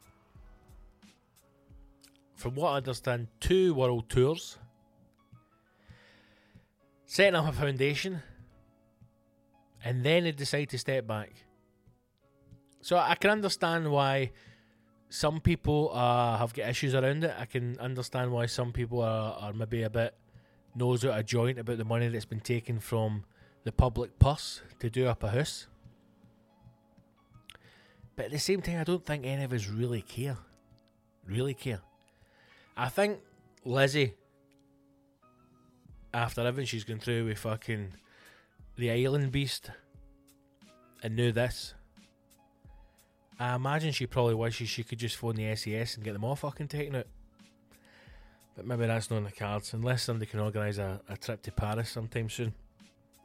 [2.33, 4.57] From what I understand, two world tours,
[7.05, 8.23] setting up a foundation,
[9.83, 11.29] and then they decide to step back.
[12.81, 14.31] So I can understand why
[15.11, 17.35] some people uh, have got issues around it.
[17.37, 20.15] I can understand why some people are, are maybe a bit
[20.73, 23.25] nose out of joint about the money that's been taken from
[23.65, 25.67] the public purse to do up a house.
[28.15, 30.37] But at the same time, I don't think any of us really care.
[31.27, 31.81] Really care.
[32.77, 33.19] I think
[33.65, 34.13] Lizzie,
[36.13, 37.95] after everything she's gone through with fucking
[38.77, 39.71] the island beast,
[41.03, 41.73] and knew this,
[43.41, 46.35] I imagine she probably wishes she could just phone the SAS and get them all
[46.35, 47.07] fucking taken out.
[48.55, 51.51] But maybe that's not in the cards, unless somebody can organise a, a trip to
[51.51, 52.53] Paris sometime soon.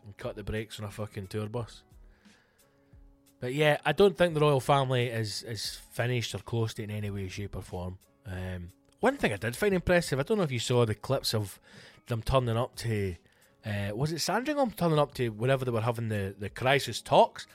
[0.06, 1.82] and cut the brakes on a fucking tour bus.
[3.40, 6.88] But yeah, I don't think the royal family is is finished or close to it
[6.88, 7.98] in any way, shape, or form.
[8.24, 11.34] Um, one thing I did find impressive, I don't know if you saw the clips
[11.34, 11.60] of
[12.06, 13.16] them turning up to,
[13.66, 17.46] uh, was it Sandringham turning up to wherever they were having the, the crisis talks?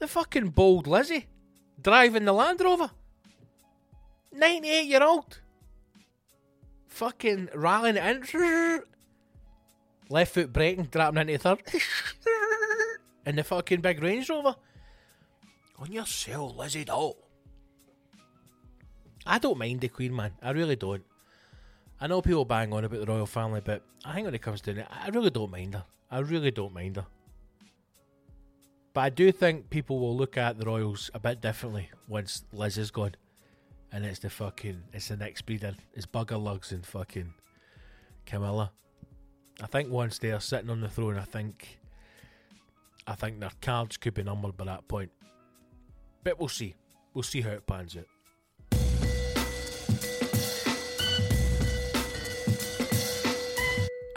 [0.00, 1.26] The fucking bold Lizzie
[1.82, 2.90] driving the Land Rover.
[4.32, 5.40] 98 year old.
[6.88, 8.82] Fucking rallying in.
[10.08, 11.62] Left foot braking, dropping into third.
[13.26, 14.56] in the fucking big Range Rover.
[15.78, 17.16] On your yourself, Lizzie doll.
[19.26, 20.32] I don't mind the Queen, man.
[20.42, 21.04] I really don't.
[22.00, 24.60] I know people bang on about the royal family, but I think when it comes
[24.62, 25.84] to it, I really don't mind her.
[26.10, 27.06] I really don't mind her.
[28.92, 32.76] But I do think people will look at the royals a bit differently once Liz
[32.76, 33.14] is gone.
[33.92, 35.74] And it's the fucking, it's the next breeder.
[35.94, 37.34] It's Bugger Lugs and fucking
[38.26, 38.72] Camilla.
[39.62, 41.80] I think once they're sitting on the throne, I think,
[43.06, 45.10] I think their cards could be numbered by that point.
[46.22, 46.74] But we'll see.
[47.14, 48.06] We'll see how it pans out.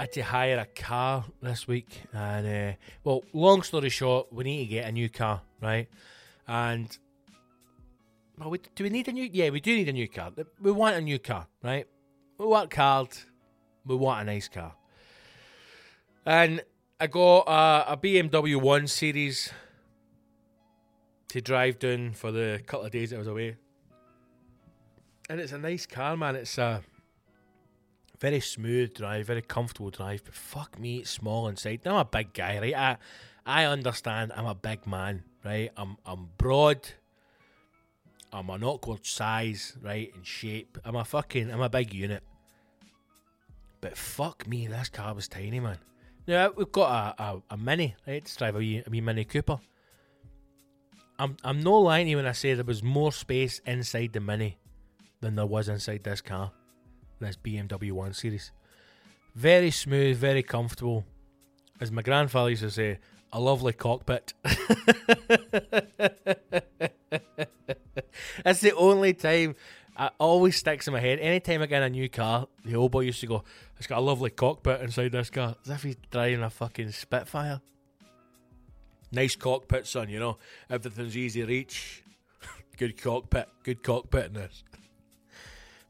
[0.04, 2.76] Had to hire a car this week, and uh,
[3.06, 5.88] well, long story short, we need to get a new car, right?
[6.46, 6.98] And
[8.38, 9.30] well, we, do we need a new?
[9.32, 10.34] Yeah, we do need a new car.
[10.62, 11.88] We want a new car, right?
[12.38, 13.08] We work hard.
[13.86, 14.76] We want a nice car,
[16.26, 16.62] and
[17.00, 19.54] I got a, a BMW One Series
[21.30, 23.56] to drive down for the couple of days I was away,
[25.30, 26.36] and it's a nice car, man.
[26.36, 26.82] It's a
[28.24, 31.82] very smooth drive, very comfortable drive, but fuck me, small inside.
[31.84, 32.74] Now I'm a big guy, right?
[32.74, 32.98] I
[33.46, 35.72] I understand I'm a big man, right?
[35.76, 36.88] I'm I'm broad.
[38.32, 40.78] I'm an awkward size, right, and shape.
[40.86, 42.24] I'm a fucking I'm a big unit.
[43.82, 45.80] But fuck me, this car was tiny, man.
[46.26, 48.24] Now we've got a, a, a mini, right?
[48.24, 49.60] To drive a wee, a wee mini Cooper.
[51.20, 54.22] I'm I'm no lying to you when I say there was more space inside the
[54.22, 54.60] mini
[55.20, 56.54] than there was inside this car
[57.20, 58.52] this BMW 1 Series.
[59.36, 61.06] Very smooth, very comfortable.
[61.82, 63.00] As my grandfather used to say,
[63.32, 64.34] a lovely cockpit.
[68.44, 69.56] That's the only time
[70.00, 71.20] it always sticks in my head.
[71.20, 73.44] Anytime I get a new car, the old boy used to go,
[73.78, 75.56] It's got a lovely cockpit inside this car.
[75.66, 77.62] As if he's driving a fucking Spitfire.
[79.12, 80.38] Nice cockpit, son, you know.
[80.70, 82.04] Everything's easy reach.
[82.78, 83.48] good cockpit.
[83.64, 84.64] Good cockpit in this.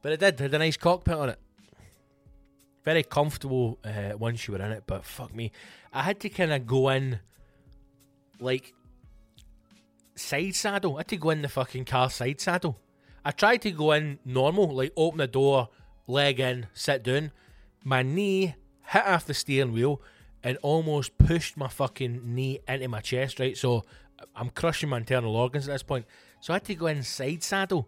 [0.03, 0.39] But it did.
[0.39, 1.39] Had a nice cockpit on it.
[2.83, 5.51] Very comfortable uh, once you were in it, but fuck me.
[5.91, 7.19] I had to kind of go in
[8.39, 8.73] like
[10.15, 10.97] side saddle.
[10.97, 12.77] I had to go in the fucking car side saddle.
[13.23, 15.69] I tried to go in normal, like open the door,
[16.05, 17.31] leg in, sit down.
[17.85, 20.01] My knee hit off the steering wheel
[20.43, 23.55] and almost pushed my fucking knee into my chest, right?
[23.55, 23.85] So
[24.35, 26.05] I'm crushing my internal organs at this point.
[26.41, 27.87] So I had to go in side saddle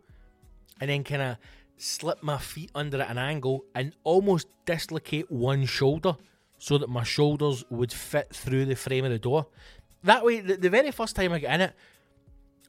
[0.80, 1.38] and then kind of
[1.78, 6.16] slip my feet under at an angle and almost dislocate one shoulder
[6.58, 9.48] so that my shoulders would fit through the frame of the door.
[10.04, 11.74] That way, the, the very first time I got in it,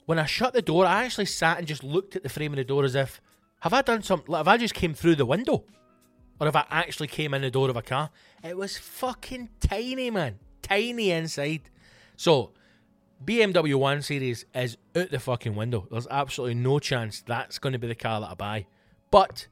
[0.06, 2.56] when I shut the door, I actually sat and just looked at the frame of
[2.56, 3.20] the door as if,
[3.60, 4.30] have I done something?
[4.30, 5.64] Like, have I just came through the window?
[6.40, 8.10] Or have I actually came in the door of a car?
[8.44, 10.38] It was fucking tiny, man.
[10.62, 11.70] Tiny inside.
[12.16, 12.52] So,
[13.24, 15.86] BMW 1 Series is out the fucking window.
[15.90, 18.66] There's absolutely no chance that's going to be the car that I buy.
[19.10, 19.46] But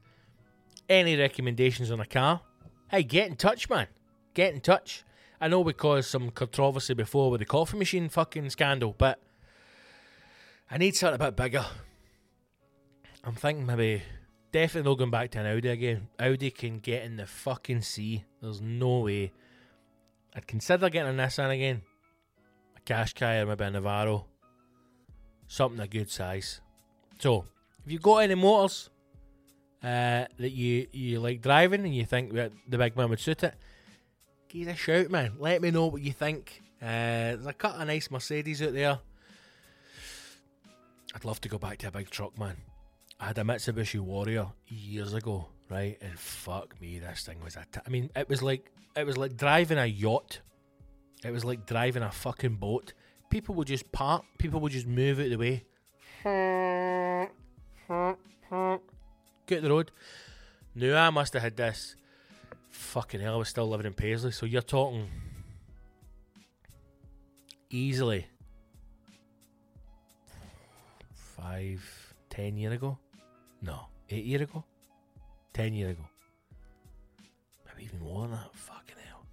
[0.89, 2.41] any recommendations on a car?
[2.89, 3.87] Hey, get in touch, man.
[4.33, 5.03] Get in touch.
[5.39, 9.19] I know we caused some controversy before with the coffee machine fucking scandal, but
[10.69, 11.65] I need something a bit bigger.
[13.23, 14.03] I'm thinking maybe
[14.51, 16.07] definitely not going back to an Audi again.
[16.19, 18.23] Audi can get in the fucking sea.
[18.41, 19.31] There's no way.
[20.35, 21.81] I'd consider getting a Nissan again.
[22.77, 24.23] A Qashqai or maybe a Navara.
[25.47, 26.61] Something a good size.
[27.19, 27.45] So,
[27.85, 28.89] if you've got any motors,
[29.85, 33.43] uh, that you you like driving and you think that the big man would suit
[33.43, 33.53] it,
[34.49, 35.33] give a shout, man.
[35.37, 36.63] Let me know what you think.
[36.81, 38.97] Uh, there's a couple of nice Mercedes out there.
[41.13, 42.57] I'd love to go back to a big truck, man.
[43.19, 45.97] I had a Mitsubishi Warrior years ago, right?
[46.01, 47.65] And fuck me, this thing was a.
[47.71, 50.41] T- I mean, it was like it was like driving a yacht.
[51.23, 52.93] It was like driving a fucking boat.
[53.29, 54.25] People would just park.
[54.39, 55.63] People would just move out of the way
[59.45, 59.91] get the road.
[60.73, 61.95] Now I must have had this.
[62.69, 64.31] Fucking hell, I was still living in Paisley.
[64.31, 65.07] So you're talking
[67.69, 68.27] easily
[71.13, 72.97] five, ten year ago.
[73.61, 74.63] No, eight year ago,
[75.53, 76.05] ten year ago.
[77.65, 78.53] Maybe even more than that.
[78.53, 79.25] Fucking hell.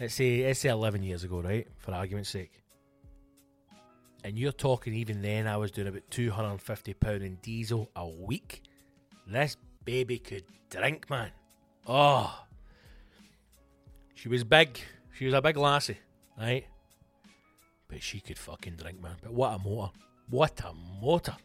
[0.00, 1.68] let's say let's say eleven years ago, right?
[1.78, 2.62] For argument's sake.
[4.22, 7.36] And you're talking even then I was doing about two hundred and fifty pound in
[7.36, 8.62] diesel a week.
[9.30, 11.30] This baby could drink, man.
[11.86, 12.44] Oh.
[14.14, 14.78] She was big.
[15.14, 15.98] She was a big lassie,
[16.36, 16.66] right?
[17.86, 19.16] But she could fucking drink, man.
[19.22, 19.92] But what a motor.
[20.28, 21.36] What a motor.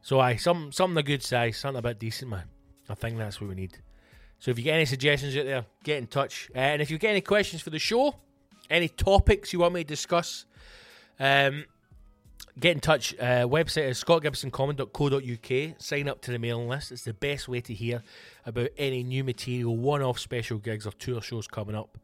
[0.00, 2.44] So I some something a good size, something a bit decent, man.
[2.88, 3.78] I think that's what we need.
[4.38, 6.50] So if you get any suggestions out there, get in touch.
[6.54, 8.14] Uh, and if you get any questions for the show,
[8.70, 10.46] any topics you want me to discuss,
[11.20, 11.64] um,
[12.58, 13.14] get in touch.
[13.14, 15.80] Uh, website is scottgibsoncomedy.co.uk.
[15.80, 16.92] Sign up to the mailing list.
[16.92, 18.02] It's the best way to hear
[18.46, 21.98] about any new material, one off special gigs, or tour shows coming up.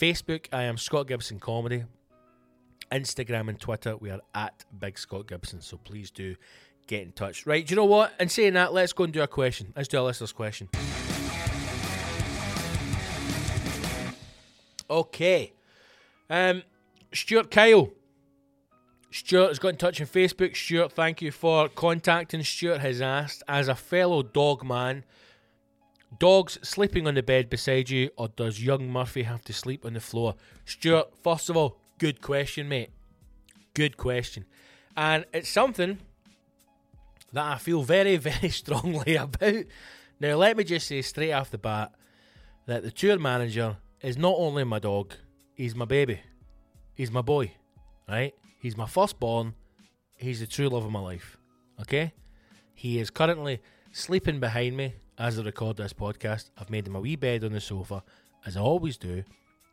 [0.00, 1.84] Facebook, I am Scott Gibson Comedy.
[2.92, 5.60] Instagram and Twitter, we are at Big Scott Gibson.
[5.60, 6.36] So please do
[6.86, 7.46] get in touch.
[7.46, 8.12] Right, do you know what?
[8.18, 9.72] And saying that, let's go and do a question.
[9.74, 10.68] Let's do a listener's question.
[14.88, 15.52] Okay.
[16.30, 16.62] Um,
[17.12, 17.90] Stuart Kyle.
[19.16, 20.54] Stuart has got in touch on Facebook.
[20.54, 22.42] Stuart, thank you for contacting.
[22.42, 25.04] Stuart has asked, as a fellow dog man,
[26.18, 29.94] dogs sleeping on the bed beside you, or does young Murphy have to sleep on
[29.94, 30.34] the floor?
[30.66, 32.90] Stuart, first of all, good question, mate.
[33.72, 34.44] Good question.
[34.94, 35.96] And it's something
[37.32, 39.64] that I feel very, very strongly about.
[40.20, 41.90] Now, let me just say straight off the bat
[42.66, 45.14] that the tour manager is not only my dog,
[45.54, 46.20] he's my baby.
[46.94, 47.52] He's my boy,
[48.06, 48.34] right?
[48.66, 49.54] He's my firstborn.
[50.16, 51.38] He's the true love of my life,
[51.82, 52.12] okay?
[52.74, 53.62] He is currently
[53.92, 56.50] sleeping behind me as I record this podcast.
[56.58, 58.02] I've made him a wee bed on the sofa,
[58.44, 59.22] as I always do.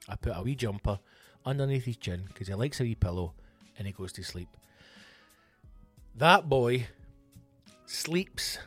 [0.07, 0.99] I put a wee jumper
[1.43, 3.33] underneath his chin because he likes a wee pillow
[3.79, 4.49] and he goes to sleep.
[6.13, 6.85] That boy
[7.87, 8.59] sleeps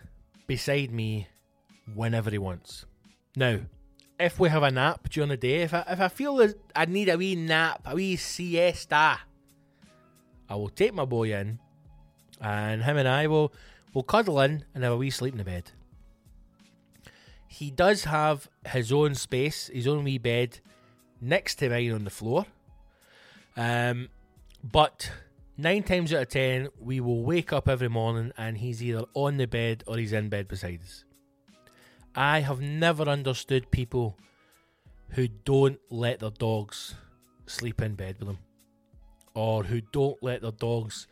[0.48, 1.28] beside me
[1.94, 2.84] whenever he wants.
[3.36, 3.60] Now,
[4.18, 6.86] if we have a nap during the day, if I, if I feel that I
[6.86, 9.20] need a wee nap, a wee siesta,
[10.48, 11.58] I will take my boy in
[12.40, 13.52] and him and I will,
[13.94, 15.72] will cuddle in and have a wee sleep in the bed.
[17.48, 20.60] He does have his own space, his own wee bed
[21.20, 22.46] next to mine on the floor.
[23.56, 24.08] Um,
[24.62, 25.10] but
[25.56, 29.38] nine times out of ten, we will wake up every morning and he's either on
[29.38, 31.04] the bed or he's in bed beside us.
[32.14, 34.18] I have never understood people
[35.10, 36.94] who don't let their dogs
[37.46, 38.38] sleep in bed with them,
[39.36, 41.06] or who don't let their dogs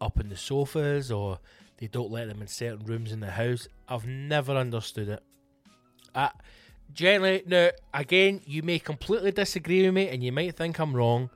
[0.00, 1.38] up in the sofas, or
[1.78, 3.68] they don't let them in certain rooms in the house.
[3.88, 5.22] I've never understood it.
[6.92, 11.30] Generally, now again, you may completely disagree with me, and you might think I'm wrong,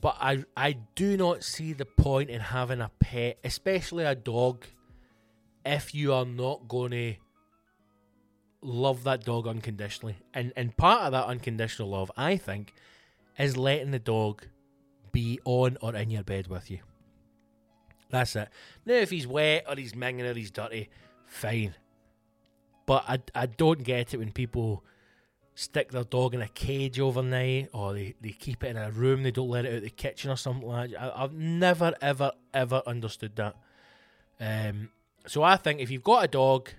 [0.00, 4.64] but I I do not see the point in having a pet, especially a dog,
[5.66, 7.14] if you are not going to
[8.62, 10.16] love that dog unconditionally.
[10.32, 12.72] And and part of that unconditional love, I think,
[13.38, 14.46] is letting the dog
[15.12, 16.78] be on or in your bed with you.
[18.10, 18.48] That's it.
[18.84, 20.88] Now, if he's wet or he's minging or he's dirty,
[21.26, 21.74] fine.
[22.86, 24.84] But I, I don't get it when people
[25.54, 29.22] stick their dog in a cage overnight or they, they keep it in a room,
[29.22, 31.00] they don't let it out the kitchen or something like that.
[31.00, 33.56] I, I've never, ever, ever understood that.
[34.40, 34.90] Um,
[35.26, 36.70] so I think if you've got a dog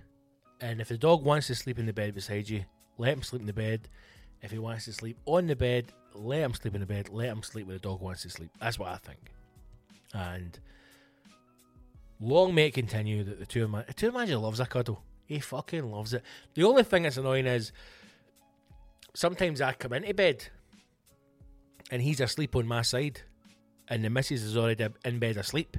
[0.60, 2.64] and if the dog wants to sleep in the bed beside you,
[2.98, 3.88] let him sleep in the bed.
[4.42, 7.08] If he wants to sleep on the bed, let him sleep in the bed.
[7.10, 8.50] Let him sleep where the dog wants to sleep.
[8.60, 9.18] That's what I think.
[10.14, 10.58] And
[12.20, 15.02] long may it continue that the tour, man- the tour manager loves a cuddle.
[15.26, 16.22] He fucking loves it.
[16.54, 17.72] The only thing that's annoying is
[19.14, 20.46] sometimes I come into bed
[21.90, 23.22] and he's asleep on my side
[23.88, 25.76] and the missus is already in bed asleep.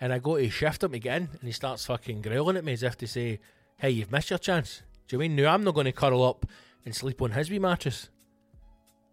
[0.00, 2.82] And I go to shift him get and he starts fucking growling at me as
[2.82, 3.40] if to say,
[3.76, 4.82] Hey, you've missed your chance.
[5.08, 5.46] Do you mean no?
[5.46, 6.46] I'm not to curl up
[6.84, 8.08] and sleep on his wee mattress.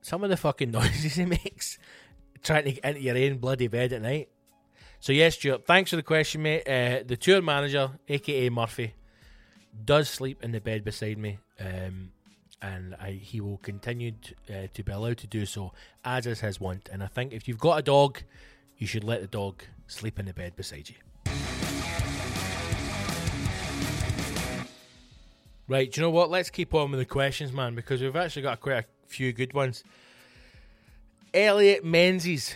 [0.01, 1.77] Some of the fucking noises he makes
[2.43, 4.29] trying to get into your own bloody bed at night.
[4.99, 6.67] So yes, Stuart, thanks for the question, mate.
[6.67, 8.93] Uh, the tour manager, aka Murphy,
[9.85, 12.11] does sleep in the bed beside me, um,
[12.61, 15.73] and I, he will continue to, uh, to be allowed to do so,
[16.03, 16.89] as is his want.
[16.91, 18.23] And I think if you've got a dog,
[18.77, 20.95] you should let the dog sleep in the bed beside you.
[25.69, 26.29] Right, do you know what?
[26.31, 29.53] Let's keep on with the questions, man, because we've actually got quite a few good
[29.53, 29.83] ones.
[31.33, 32.55] Elliot Menzies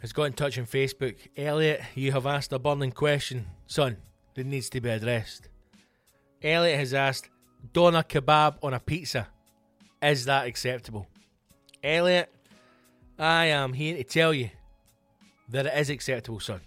[0.00, 1.16] has got in touch on Facebook.
[1.36, 3.96] Elliot, you have asked a burning question, son,
[4.34, 5.48] that needs to be addressed.
[6.42, 7.28] Elliot has asked,
[7.72, 9.28] Doner kebab on a pizza.
[10.00, 11.08] Is that acceptable?
[11.82, 12.32] Elliot,
[13.18, 14.50] I am here to tell you
[15.48, 16.60] that it is acceptable, son.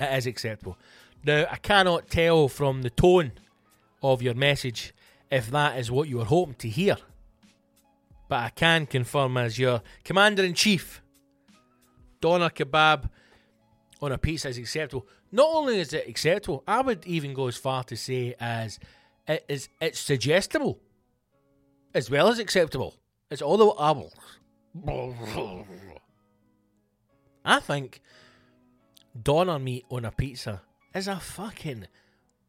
[0.00, 0.78] It is acceptable.
[1.24, 3.32] Now, I cannot tell from the tone
[4.02, 4.94] of your message
[5.30, 6.96] if that is what you were hoping to hear.
[8.32, 11.02] But I can confirm as your commander in chief,
[12.18, 13.10] doner kebab
[14.00, 15.06] on a pizza is acceptable.
[15.30, 18.78] Not only is it acceptable, I would even go as far to say as
[19.28, 20.80] it is it's suggestible
[21.92, 22.94] as well as acceptable.
[23.30, 24.14] It's all the apples.
[27.44, 28.00] I think
[29.22, 30.62] doner meat on a pizza
[30.94, 31.86] is a fucking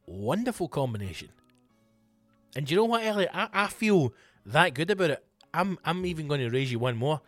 [0.06, 1.28] wonderful combination.
[2.56, 3.32] And you know what, Elliot?
[3.34, 4.14] I, I feel
[4.46, 5.26] that good about it.
[5.54, 7.22] I'm I'm even going to raise you one more.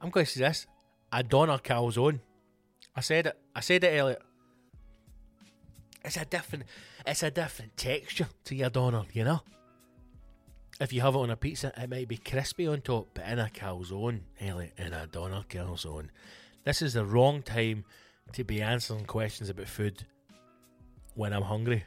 [0.00, 0.66] I'm going to say this:
[1.12, 2.20] a doner calzone.
[2.94, 3.38] I said it.
[3.54, 4.22] I said it, Elliot.
[6.04, 6.64] It's a different,
[7.04, 9.40] it's a different texture to your doner, you know.
[10.80, 13.40] If you have it on a pizza, it might be crispy on top, but in
[13.40, 16.08] a calzone, Elliot, in a doner calzone,
[16.64, 17.84] this is the wrong time
[18.32, 20.04] to be answering questions about food
[21.14, 21.84] when I'm hungry.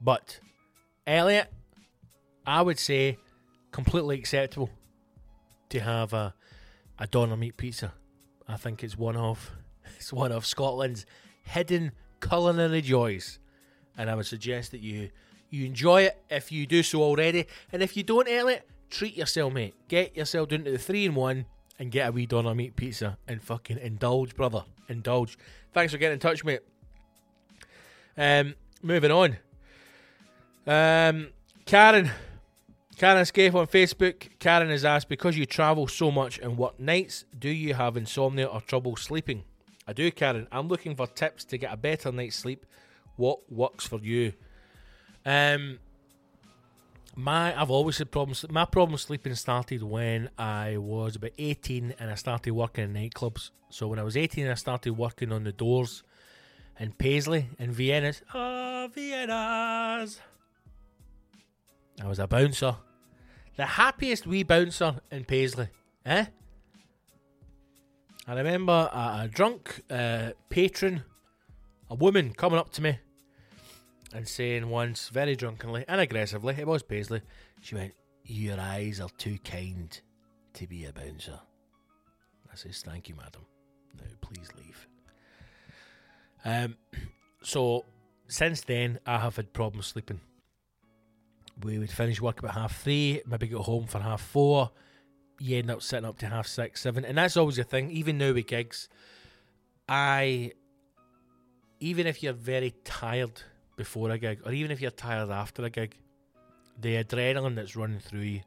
[0.00, 0.40] But
[1.06, 1.50] Elliot,
[2.46, 3.18] I would say
[3.70, 4.70] completely acceptable
[5.70, 6.34] to have a
[6.98, 7.92] a doner meat pizza.
[8.46, 9.52] I think it's one of
[9.96, 11.06] it's one of Scotland's
[11.42, 13.38] hidden culinary joys,
[13.96, 15.10] and I would suggest that you
[15.50, 19.52] you enjoy it if you do so already, and if you don't, Elliot, treat yourself,
[19.52, 19.74] mate.
[19.88, 21.46] Get yourself down to the three in one
[21.78, 24.64] and get a wee doner meat pizza and fucking indulge, brother.
[24.88, 25.38] Indulge.
[25.72, 26.60] Thanks for getting in touch, mate.
[28.16, 29.36] Um, moving on.
[30.66, 31.28] Um,
[31.64, 32.10] Karen,
[32.98, 34.28] Karen Escape on Facebook.
[34.40, 38.46] Karen has asked, because you travel so much and work nights, do you have insomnia
[38.46, 39.44] or trouble sleeping?
[39.86, 40.48] I do, Karen.
[40.50, 42.66] I'm looking for tips to get a better night's sleep.
[43.14, 44.32] What works for you?
[45.24, 45.78] Um,
[47.14, 48.44] my I've always had problems.
[48.50, 53.50] My problem sleeping started when I was about 18 and I started working in nightclubs.
[53.70, 56.02] So when I was 18, I started working on the doors
[56.80, 58.22] in Paisley in Vienna's.
[58.34, 60.20] Oh, Vienna's.
[62.02, 62.74] I was a bouncer.
[63.58, 65.66] The happiest wee bouncer in Paisley.
[66.06, 66.26] Eh?
[68.28, 71.02] I remember a, a drunk uh, patron,
[71.90, 73.00] a woman coming up to me
[74.14, 77.20] and saying once, very drunkenly and aggressively, it was Paisley,
[77.60, 80.00] she went, Your eyes are too kind
[80.54, 81.40] to be a bouncer.
[82.52, 83.44] I says, Thank you, madam.
[83.96, 84.86] Now please leave.
[86.44, 86.76] Um,
[87.42, 87.84] so
[88.28, 90.20] since then, I have had problems sleeping.
[91.62, 94.70] We would finish work about half three, maybe get home for half four.
[95.40, 97.90] You end up sitting up to half six, seven, and that's always a thing.
[97.90, 98.88] Even now with gigs,
[99.88, 100.52] I,
[101.80, 103.42] even if you're very tired
[103.76, 105.96] before a gig, or even if you're tired after a gig,
[106.80, 108.40] the adrenaline that's running through you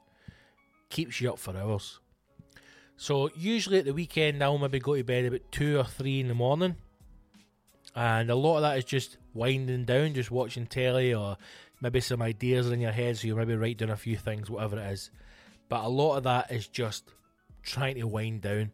[0.90, 2.00] keeps you up for hours.
[2.98, 6.28] So usually at the weekend, I'll maybe go to bed about two or three in
[6.28, 6.76] the morning,
[7.96, 11.38] and a lot of that is just winding down, just watching telly, or
[11.82, 14.50] maybe some ideas are in your head, so you maybe write down a few things,
[14.50, 15.12] whatever it is.
[15.68, 17.10] But a lot of that is just
[17.64, 18.72] trying to wind down.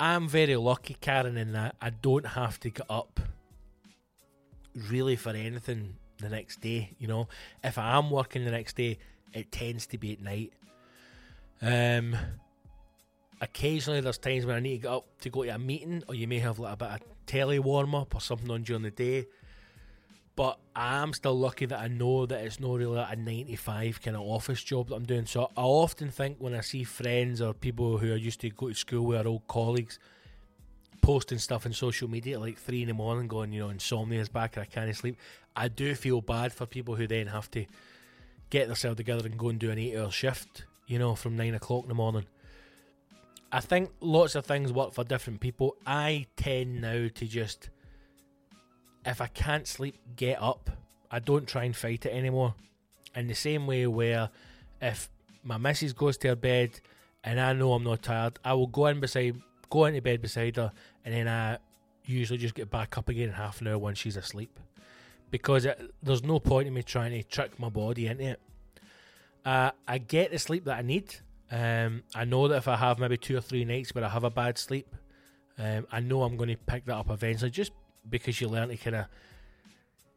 [0.00, 3.20] I'm very lucky, Karen, in that I don't have to get up
[4.74, 6.94] really for anything the next day.
[6.98, 7.28] You know,
[7.62, 8.98] if I am working the next day,
[9.32, 10.52] it tends to be at night.
[11.60, 12.16] Um,
[13.40, 16.14] occasionally there's times when I need to get up to go to a meeting, or
[16.14, 18.90] you may have like a bit of telly warm up or something on during the
[18.90, 19.26] day.
[20.38, 24.16] But I am still lucky that I know that it's not really a 95 kind
[24.16, 25.26] of office job that I'm doing.
[25.26, 28.68] So I often think when I see friends or people who are used to go
[28.68, 29.98] to school with our old colleagues
[31.02, 34.20] posting stuff on social media at like three in the morning, going, you know, insomnia
[34.20, 35.18] is back and I can't sleep.
[35.56, 37.66] I do feel bad for people who then have to
[38.48, 41.54] get themselves together and go and do an eight hour shift, you know, from nine
[41.54, 42.26] o'clock in the morning.
[43.50, 45.74] I think lots of things work for different people.
[45.84, 47.70] I tend now to just,
[49.08, 50.70] if I can't sleep, get up.
[51.10, 52.54] I don't try and fight it anymore.
[53.14, 54.28] In the same way where
[54.80, 55.08] if
[55.42, 56.78] my missus goes to her bed
[57.24, 59.40] and I know I'm not tired, I will go in beside,
[59.70, 60.72] go into bed beside her,
[61.04, 61.58] and then I
[62.04, 64.60] usually just get back up again in half an hour when she's asleep,
[65.30, 68.40] because it, there's no point in me trying to trick my body into it.
[69.44, 71.14] Uh, I get the sleep that I need.
[71.50, 74.24] Um, I know that if I have maybe two or three nights where I have
[74.24, 74.94] a bad sleep,
[75.58, 77.50] um, I know I'm going to pick that up eventually.
[77.50, 77.72] Just
[78.08, 79.06] because you learn to kind of,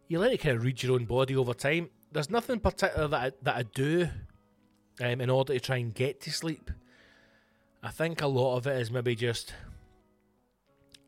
[0.08, 1.90] you learn to kind of read your own body over time.
[2.12, 4.10] There's nothing particular that I, that I do
[5.02, 6.70] um, in order to try and get to sleep.
[7.84, 9.54] I think a lot of it is maybe just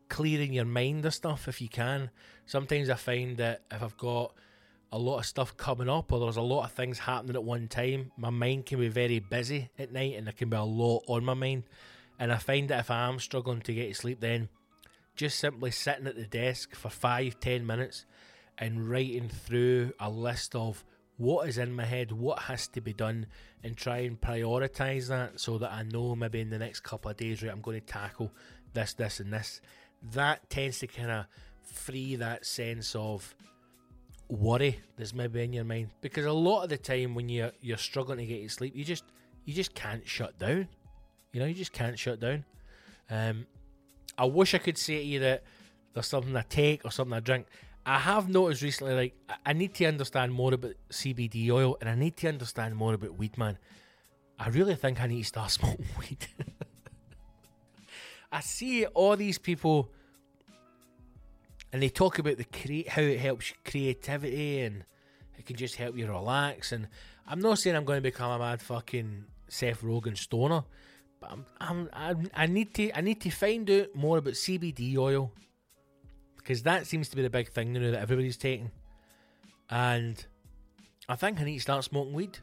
[0.10, 2.10] clearing your mind of stuff if you can.
[2.46, 4.34] Sometimes I find that if I've got
[4.92, 7.68] a lot of stuff coming up or there's a lot of things happening at one
[7.68, 11.04] time, my mind can be very busy at night and there can be a lot
[11.08, 11.64] on my mind.
[12.20, 14.50] And I find that if I am struggling to get to sleep, then
[15.16, 18.06] just simply sitting at the desk for five, ten minutes
[18.58, 20.84] and writing through a list of
[21.18, 23.28] what is in my head, what has to be done,
[23.64, 27.18] and try and prioritize that so that I know maybe in the next couple of
[27.18, 28.32] days, right, I'm going to tackle
[28.74, 29.62] this, this, and this.
[30.12, 31.26] That tends to kind of
[31.62, 33.36] free that sense of
[34.30, 37.78] worry that's maybe in your mind because a lot of the time when you're you're
[37.78, 39.06] struggling to get to sleep, you just
[39.46, 40.68] you just can't shut down.
[41.32, 42.46] You know, you just can't shut down.
[43.10, 43.46] Um,
[44.18, 45.44] I wish I could say to you that
[45.94, 47.48] there's something I take or something I drink.
[47.86, 49.14] I have noticed recently, like
[49.46, 53.18] I- need to understand more about CBD oil and I need to understand more about
[53.18, 53.58] weed, man.
[54.40, 56.28] I really think I need to start smoking weed.
[58.32, 59.92] I see all these people,
[61.72, 64.86] and they talk about the how it helps creativity and
[65.38, 66.72] it can just help you relax.
[66.72, 66.88] And
[67.28, 70.64] I'm not saying I'm going to become a mad fucking Seth Rogen stoner,
[71.24, 74.98] but I'm, I'm, I'm I need to I need to find out more about CBD
[74.98, 75.32] oil
[76.38, 78.72] because that seems to be the big thing now that everybody's taking.
[79.70, 80.24] And
[81.08, 82.40] I think I need to start smoking weed.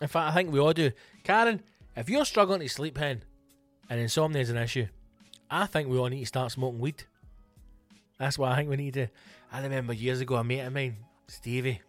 [0.00, 0.90] In fact, I think we all do.
[1.24, 1.62] Karen,
[1.94, 3.22] if you're struggling to sleep, hen,
[3.90, 4.86] and insomnia is an issue,
[5.50, 7.04] I think we all need to start smoking weed.
[8.18, 9.08] That's what I think we need to.
[9.52, 10.96] I remember years ago, a mate of mine,
[11.28, 11.82] Stevie,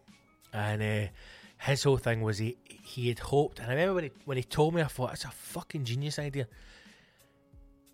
[0.52, 1.10] and uh,
[1.58, 2.58] his whole thing was he
[2.94, 5.24] he had hoped, and I remember when he when he told me, I thought it's
[5.24, 6.46] a fucking genius idea.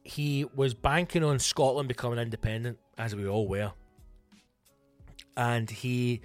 [0.03, 3.73] He was banking on Scotland becoming independent, as we all were,
[5.39, 6.21] and he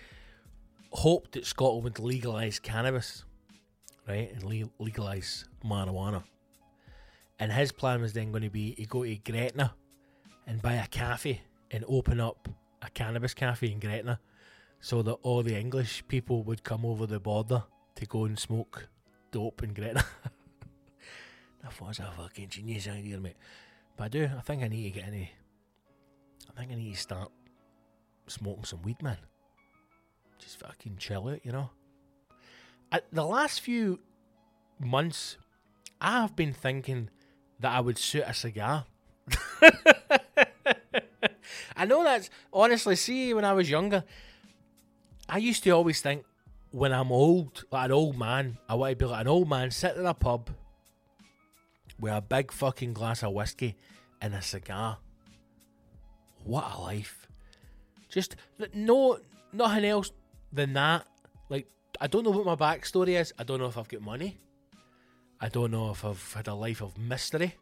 [0.92, 3.24] hoped that Scotland would legalise cannabis,
[4.10, 6.24] right, and le- legalise marijuana.
[7.40, 9.74] And his plan was then going to be to go to Gretna
[10.48, 12.50] and buy a cafe and open up
[12.82, 14.20] a cannabis cafe in Gretna
[14.82, 17.64] so that all the English people would come over the border
[17.96, 18.88] to go and smoke
[19.32, 19.74] dope in
[21.76, 23.36] thought it was a fucking genius idea, mate.
[23.98, 25.32] But I do, I think I need to get any.
[26.50, 27.32] I think I need to start
[28.28, 29.18] smoking some weed, man.
[30.40, 31.70] Just fucking chill out, you know?
[32.92, 34.00] At the last few
[34.80, 35.38] months,
[36.00, 37.10] I have been thinking
[37.60, 38.86] that I would suit a cigar.
[41.76, 44.04] I know that's honestly, see, when I was younger,
[45.28, 46.26] I used to always think
[46.76, 49.72] when I'm old, like an old man, I want to be like an old man
[49.72, 50.50] sitting in a pub
[51.98, 53.78] with a big fucking glass of whiskey
[54.20, 54.98] and a cigar.
[56.44, 57.30] What a life.
[58.10, 58.36] Just
[58.74, 59.20] no,
[59.54, 60.12] nothing else
[60.52, 61.08] than that.
[61.48, 61.66] Like,
[62.02, 63.34] I don't know what my backstory is.
[63.40, 64.38] I don't know if I've got money.
[65.40, 67.56] I don't know if I've had a life of mystery.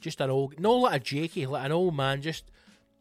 [0.00, 2.50] Just an old, no like a Jakey, like an old man, just,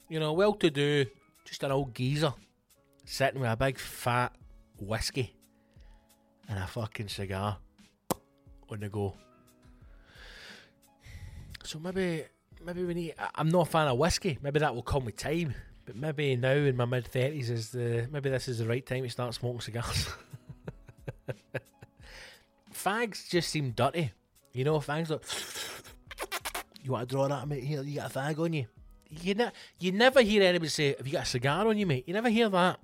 [0.09, 1.05] you know, well to do,
[1.45, 2.33] just an old geezer
[3.05, 4.35] sitting with a big fat
[4.81, 5.35] whiskey
[6.49, 7.57] and a fucking cigar
[8.69, 9.13] on the go.
[11.63, 12.25] So maybe,
[12.65, 13.15] maybe we need.
[13.35, 14.37] I'm not a fan of whiskey.
[14.41, 15.53] Maybe that will come with time.
[15.85, 19.03] But maybe now in my mid thirties is the maybe this is the right time
[19.03, 20.09] to start smoking cigars.
[22.73, 24.11] fags just seem dirty.
[24.53, 25.09] You know, fags
[26.83, 28.65] you want to draw that mate here, you got a fag on you.
[29.09, 32.05] You, ne- you never hear anybody say, Have you got a cigar on you, mate?
[32.07, 32.79] You never hear that.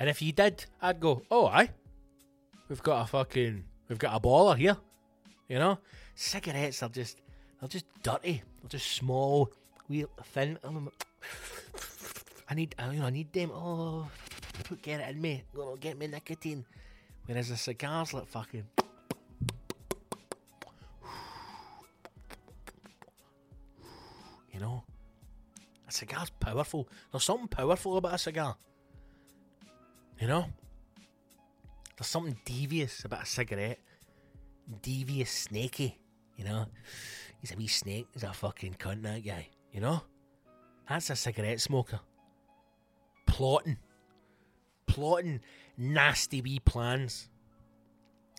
[0.00, 1.70] And if you did, I'd go, Oh, aye.
[2.68, 4.76] We've got a fucking we've got a baller here.
[5.48, 5.78] You know?
[6.14, 7.18] Cigarettes are just
[7.60, 8.42] they're just dirty.
[8.60, 9.50] They're just small,
[9.88, 10.58] wee thin.
[12.48, 13.50] I need you know, I need them.
[13.52, 14.08] Oh
[14.82, 15.42] get it in me.
[15.54, 16.64] Gonna get me nicotine.
[17.26, 18.64] Whereas a cigar's like fucking
[24.52, 24.84] You know?
[25.88, 26.88] A cigar's powerful.
[27.10, 28.56] There's something powerful about a cigar.
[30.20, 30.46] You know?
[31.96, 33.78] There's something devious about a cigarette.
[34.82, 35.98] Devious, snaky.
[36.36, 36.66] You know?
[37.40, 38.06] He's a wee snake.
[38.12, 39.48] He's a fucking cunt, that guy.
[39.72, 40.02] You know?
[40.88, 42.00] That's a cigarette smoker.
[43.26, 43.78] Plotting.
[44.86, 45.40] Plotting
[45.76, 47.28] nasty wee plans.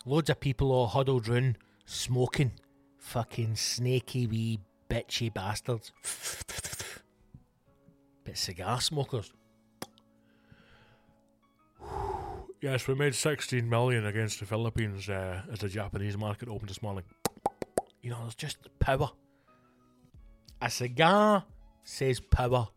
[0.05, 2.51] Loads of people all huddled round, smoking.
[2.97, 4.59] Fucking snaky wee
[4.89, 5.91] bitchy bastards.
[8.23, 9.33] Bit cigar smokers.
[12.65, 16.81] Yes, we made 16 million against the Philippines uh, as the Japanese market opened this
[16.81, 17.03] morning.
[18.01, 19.11] You know, it's just power.
[20.59, 21.43] A cigar
[21.83, 22.67] says power,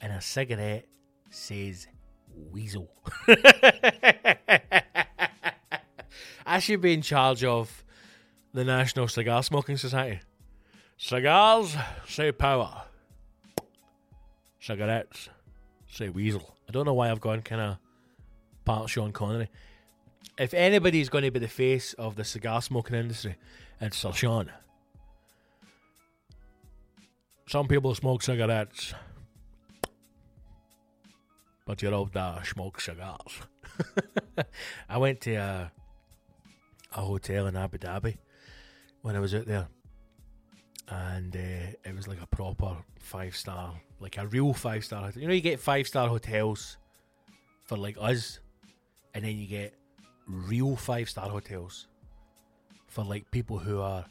[0.00, 0.86] and a cigarette
[1.28, 1.86] says
[2.50, 2.90] weasel.
[6.46, 7.84] I should be in charge of
[8.54, 10.20] the National Cigar Smoking Society.
[10.96, 11.76] Cigars
[12.08, 12.84] say power.
[14.60, 15.28] Cigarettes
[15.90, 16.56] say weasel.
[16.66, 17.76] I don't know why I've gone kind of
[18.64, 19.48] part Sean Connery.
[20.38, 23.36] If anybody's going to be the face of the cigar smoking industry,
[23.80, 24.50] it's Sir Sean.
[27.46, 28.94] Some people smoke cigarettes.
[31.66, 33.40] but you're old uh, smoke cigars.
[34.88, 35.72] I went to a,
[36.92, 38.16] a hotel in Abu Dhabi
[39.02, 39.68] when I was out there,
[40.88, 45.10] and uh, it was like a proper five star, like a real five star.
[45.14, 46.76] You know, you get five star hotels
[47.62, 48.40] for like us,
[49.14, 49.74] and then you get
[50.26, 51.86] real five star hotels
[52.88, 54.04] for like people who are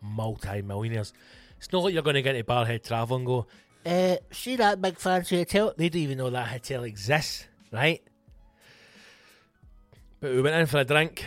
[0.00, 1.12] multi millionaires.
[1.58, 3.46] It's not like you're going to get into Barrhead Travel and go,
[3.86, 5.72] uh, see that big fancy hotel?
[5.76, 8.02] They don't even know that hotel exists, right?
[10.20, 11.24] But we went in for a drink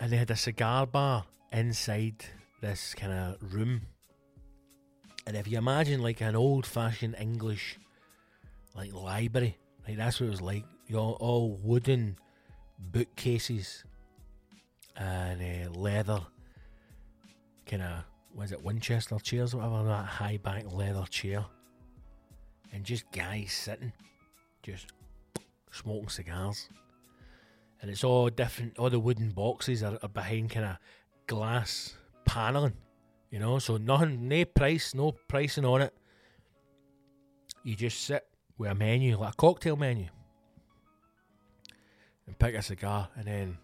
[0.00, 2.24] and they had a cigar bar inside
[2.60, 3.82] this kind of room.
[5.26, 7.78] And if you imagine like an old fashioned English
[8.74, 10.64] like library, like that's what it was like.
[10.86, 12.16] You know, all wooden
[12.78, 13.84] bookcases
[14.96, 16.20] and uh, leather
[17.66, 18.04] kind of
[18.34, 21.44] was it Winchester chairs or whatever that high back leather chair.
[22.72, 23.92] And just guys sitting
[24.62, 24.86] just
[25.70, 26.68] smoking cigars.
[27.80, 30.76] And it's all different all the wooden boxes are, are behind kind of
[31.26, 31.94] glass
[32.26, 32.74] paneling
[33.30, 35.94] you know so nothing no price no pricing on it.
[37.62, 38.26] You just sit
[38.58, 40.08] with a menu like a cocktail menu
[42.26, 43.58] and pick a cigar and then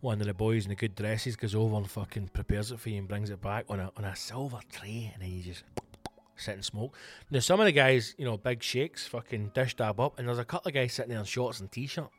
[0.00, 2.90] one of the boys in the good dresses goes over and fucking prepares it for
[2.90, 5.64] you and brings it back on a on a silver tray and then you just
[6.36, 6.96] sit and smoke.
[7.30, 10.38] Now some of the guys, you know, big sheikhs, fucking dish dab up, and there's
[10.38, 12.10] a couple of guys sitting there in shorts and t-shirt.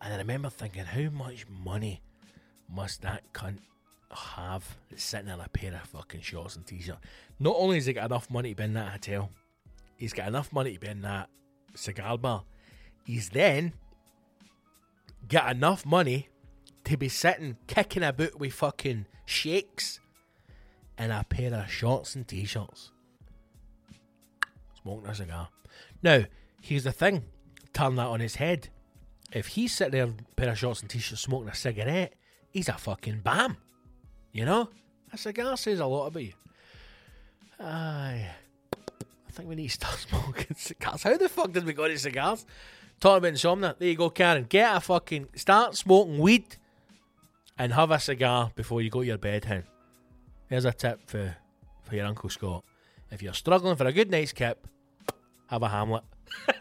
[0.00, 2.00] And I remember thinking, how much money
[2.72, 3.58] must that cunt
[4.10, 6.98] have that's sitting in a pair of fucking shorts and t-shirt?
[7.38, 9.30] Not only has he got enough money to be in that hotel,
[9.96, 11.28] he's got enough money to be in that
[11.74, 12.44] cigar bar.
[13.08, 13.72] He's then
[15.30, 16.28] got enough money
[16.84, 19.98] to be sitting kicking about with fucking shakes
[20.98, 22.92] and a pair of shorts and t-shirts.
[24.82, 25.48] Smoking a cigar.
[26.02, 26.24] Now,
[26.60, 27.24] here's the thing.
[27.72, 28.68] Turn that on his head.
[29.32, 32.12] If he's sitting there in a pair of shorts and t-shirts smoking a cigarette,
[32.50, 33.56] he's a fucking bam.
[34.32, 34.68] You know?
[35.14, 36.34] A cigar says a lot about you.
[37.58, 38.28] Aye.
[38.76, 41.04] I think we need to start smoking cigars.
[41.04, 42.44] How the fuck did we go to cigars?
[43.00, 43.76] Talking about insomnia.
[43.78, 44.46] There you go, Karen.
[44.48, 46.56] Get a fucking start smoking weed
[47.56, 49.62] and have a cigar before you go to your bed, hen.
[50.48, 51.36] There's a tip for
[51.84, 52.64] for your Uncle Scott.
[53.12, 54.66] If you're struggling for a good night's kip,
[55.46, 56.02] have a Hamlet.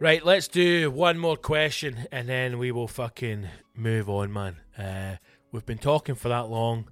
[0.00, 4.56] right, let's do one more question and then we will fucking move on, man.
[4.76, 5.16] Uh,
[5.52, 6.88] we've been talking for that long.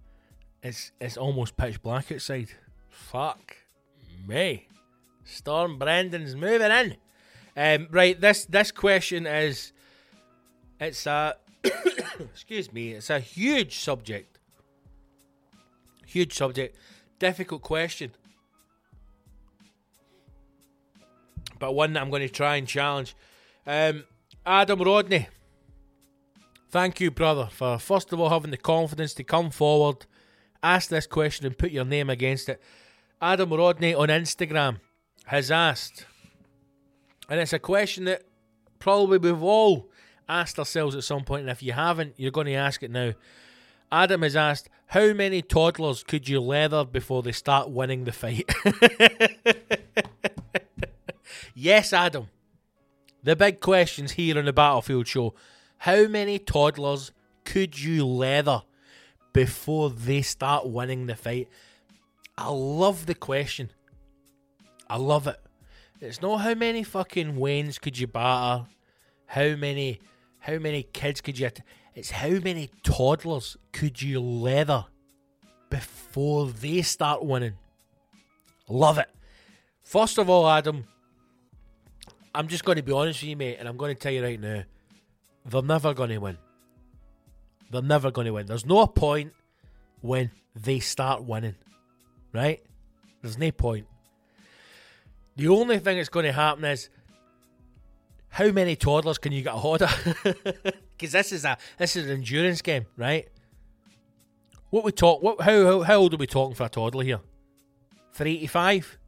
[0.63, 2.51] It's it's almost pitch black outside.
[2.89, 3.57] Fuck
[4.27, 4.69] me.
[5.25, 6.97] Storm Brendan's moving in.
[7.57, 9.73] Um, right, this this question is
[10.81, 11.37] it's a
[12.21, 14.39] excuse me, it's a huge subject.
[16.07, 16.77] Huge subject.
[17.19, 18.13] Difficult question.
[21.59, 23.15] But one that I'm going to try and challenge.
[23.67, 24.05] Um,
[24.45, 25.29] Adam Rodney.
[26.71, 30.07] Thank you, brother, for first of all having the confidence to come forward,
[30.63, 32.61] ask this question, and put your name against it.
[33.21, 34.79] Adam Rodney on Instagram
[35.27, 36.07] has asked,
[37.29, 38.23] and it's a question that
[38.79, 39.89] probably we've all
[40.29, 43.13] asked ourselves at some point, and if you haven't, you're going to ask it now.
[43.91, 48.51] Adam has asked, How many toddlers could you leather before they start winning the fight?
[51.55, 52.29] yes, Adam.
[53.23, 55.35] The big questions here on the Battlefield Show.
[55.79, 57.13] How many toddlers
[57.45, 58.63] could you leather
[59.33, 61.49] before they start winning the fight?
[62.37, 63.70] I love the question.
[64.89, 65.41] I love it.
[66.01, 68.66] It's not how many fucking Waynes could you batter,
[69.26, 70.01] how many
[70.41, 71.49] how many kids could you
[71.95, 74.87] it's how many toddlers could you leather
[75.68, 77.55] before they start winning.
[78.68, 79.09] Love it.
[79.83, 80.85] First of all, Adam,
[82.35, 84.22] I'm just going to be honest with you, mate, and I'm going to tell you
[84.22, 84.62] right now,
[85.45, 86.39] they're never going to win.
[87.73, 88.47] They're never going to win.
[88.47, 89.33] There's no point
[90.03, 91.55] when they start winning,
[92.33, 92.61] right?
[93.23, 93.87] There's no point.
[95.37, 96.91] The only thing that's going to happen is
[98.29, 100.16] how many toddlers can you get a hold of?
[100.93, 103.27] Because this is a this is an endurance game, right?
[104.70, 105.20] What we talk?
[105.20, 107.18] What how how, how old are we talking for a toddler here?
[108.12, 108.99] Three to five.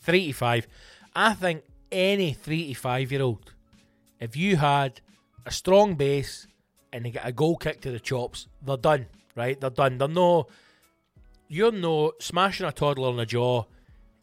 [0.00, 0.68] Three to five.
[1.12, 3.52] I think any three to five year old,
[4.20, 5.00] if you had
[5.44, 6.46] a strong base
[6.96, 9.60] and they get a goal kick to the chops, they're done, right?
[9.60, 9.98] They're done.
[9.98, 10.46] They're no.
[11.48, 13.64] You're no smashing a toddler on the jaw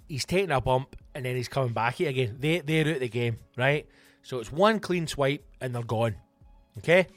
[0.08, 2.38] he's taking a bump and then he's coming back here again.
[2.40, 3.88] They they're out the game, right?
[4.22, 6.16] So it's one clean swipe and they're gone.
[6.78, 7.08] Okay.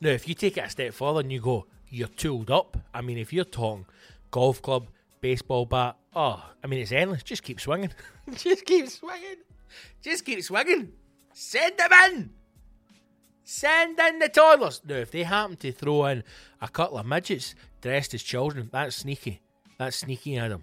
[0.00, 2.76] Now, if you take it a step further and you go, you're tooled up.
[2.92, 3.86] I mean, if you're talking
[4.30, 4.88] golf club,
[5.20, 7.22] baseball bat, oh, I mean, it's endless.
[7.22, 7.92] Just keep swinging.
[8.34, 9.36] Just keep swinging.
[10.02, 10.92] Just keep swinging.
[11.32, 12.30] Send them in.
[13.44, 14.80] Send in the toddlers.
[14.86, 16.24] Now, if they happen to throw in
[16.60, 19.42] a couple of midgets dressed as children, that's sneaky.
[19.78, 20.62] That's sneaky, Adam.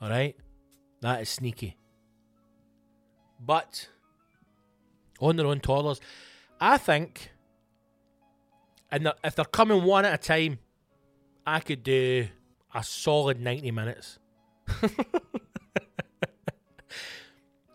[0.00, 0.36] All right?
[1.00, 1.76] That is sneaky.
[3.40, 3.88] But
[5.20, 6.00] on their own toddlers,
[6.60, 7.30] I think,
[8.90, 10.60] and they're- if they're coming one at a time,
[11.46, 12.28] I could do
[12.72, 14.18] a solid 90 minutes.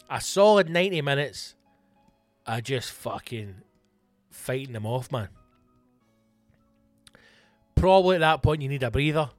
[0.10, 1.56] a solid 90 minutes
[2.48, 3.62] I just fucking
[4.40, 5.30] fighting them off, man.
[7.76, 9.30] Probably at that point, you need a breather.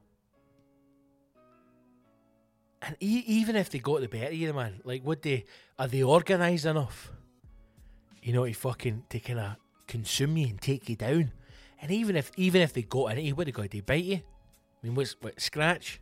[2.81, 5.45] And e- even if they got the better of you, man, like, would they,
[5.77, 7.11] are they organised enough?
[8.23, 9.55] You know, to fucking, to kind of
[9.87, 11.31] consume you and take you down?
[11.81, 14.15] And even if, even if they got in it, what they got, to bite you?
[14.15, 14.21] I
[14.81, 15.99] mean, what's, what, scratch?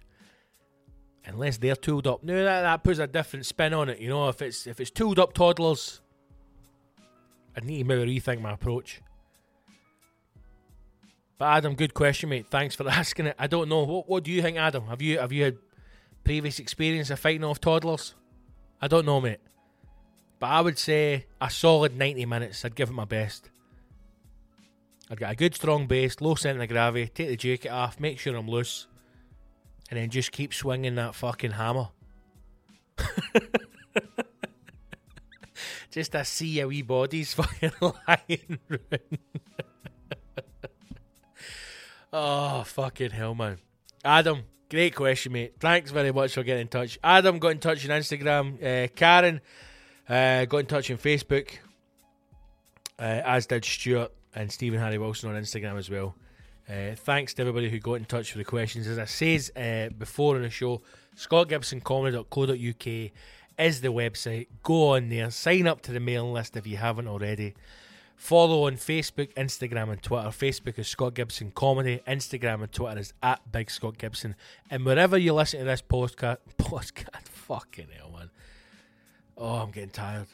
[1.26, 2.24] Unless they're tooled up.
[2.24, 4.92] No, that, that puts a different spin on it, you know, if it's, if it's
[4.92, 6.02] tooled up toddlers,
[7.56, 9.02] I need to maybe rethink my approach.
[11.38, 12.48] But Adam, good question, mate.
[12.50, 13.36] Thanks for asking it.
[13.40, 13.84] I don't know.
[13.84, 14.88] What, what do you think, Adam?
[14.88, 15.58] Have you have you had
[16.24, 18.14] previous experience of fighting off toddlers?
[18.82, 19.40] I don't know, mate.
[20.40, 22.64] But I would say a solid 90 minutes.
[22.64, 23.50] I'd give it my best.
[25.10, 28.20] I'd get a good strong base, low centre of gravity, take the jacket off, make
[28.20, 28.88] sure I'm loose,
[29.90, 31.90] and then just keep swinging that fucking hammer.
[35.92, 38.60] just to see how wee bodies fucking lying
[42.14, 43.58] oh, fucking hell, man.
[44.04, 45.54] Adam, great question, mate.
[45.60, 46.98] Thanks very much for getting in touch.
[47.04, 48.56] Adam got in touch on Instagram.
[48.64, 49.42] Uh, Karen
[50.08, 51.58] uh, got in touch on Facebook,
[53.00, 56.16] uh, as did Stuart and Stephen Harry Wilson on Instagram as well.
[56.70, 58.86] Uh, thanks to everybody who got in touch for the questions.
[58.88, 60.84] As I says uh, before in the show,
[61.18, 63.12] scottgibsoncomedy.co.uk
[63.60, 64.48] is the website.
[64.64, 67.54] Go on there, sign up to the mailing list if you haven't already.
[68.16, 70.28] Follow on Facebook, Instagram, and Twitter.
[70.28, 72.02] Facebook is Scott Gibson Comedy.
[72.06, 74.36] Instagram and Twitter is at Big Scott Gibson.
[74.70, 78.30] And wherever you listen to this podcast, podcast, fucking hell, man.
[79.38, 80.28] Oh, I'm getting tired.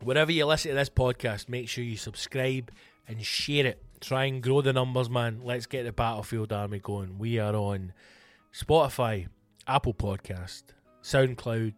[0.00, 2.70] Wherever you listen to this podcast, make sure you subscribe
[3.08, 3.82] and share it.
[4.00, 5.40] Try and grow the numbers, man.
[5.42, 7.18] Let's get the Battlefield Army going.
[7.18, 7.92] We are on
[8.54, 9.26] Spotify,
[9.66, 10.62] Apple Podcast,
[11.02, 11.74] SoundCloud,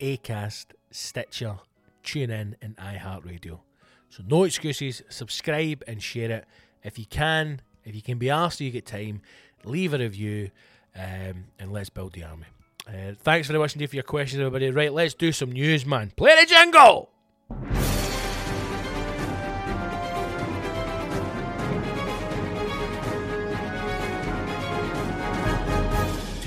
[0.00, 1.58] Acast, Stitcher,
[2.04, 3.60] TuneIn, and iHeartRadio.
[4.08, 5.02] So no excuses.
[5.08, 6.44] Subscribe and share it
[6.82, 7.60] if you can.
[7.84, 9.22] If you can be asked, you get time.
[9.64, 10.50] Leave a review,
[10.94, 12.46] um, and let's build the army.
[12.86, 14.70] Uh, thanks very much indeed for your questions, everybody.
[14.70, 16.12] Right, let's do some news, man.
[16.16, 17.10] Play the jingle.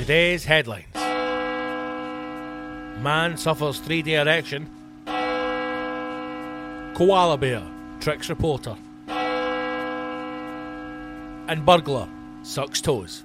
[0.10, 0.95] Today's headlines
[3.03, 4.68] Man suffers three day erection.
[6.95, 7.62] Koala bear
[7.99, 8.76] tricks reporter.
[11.47, 12.10] And burglar
[12.41, 13.24] sucks toes.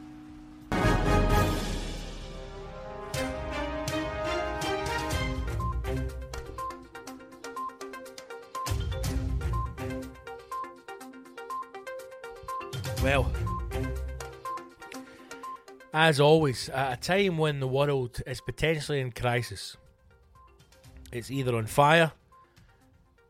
[13.03, 13.33] Well,
[15.95, 19.77] as always, at a time when the world is potentially in crisis,
[21.13, 22.11] it's either on fire,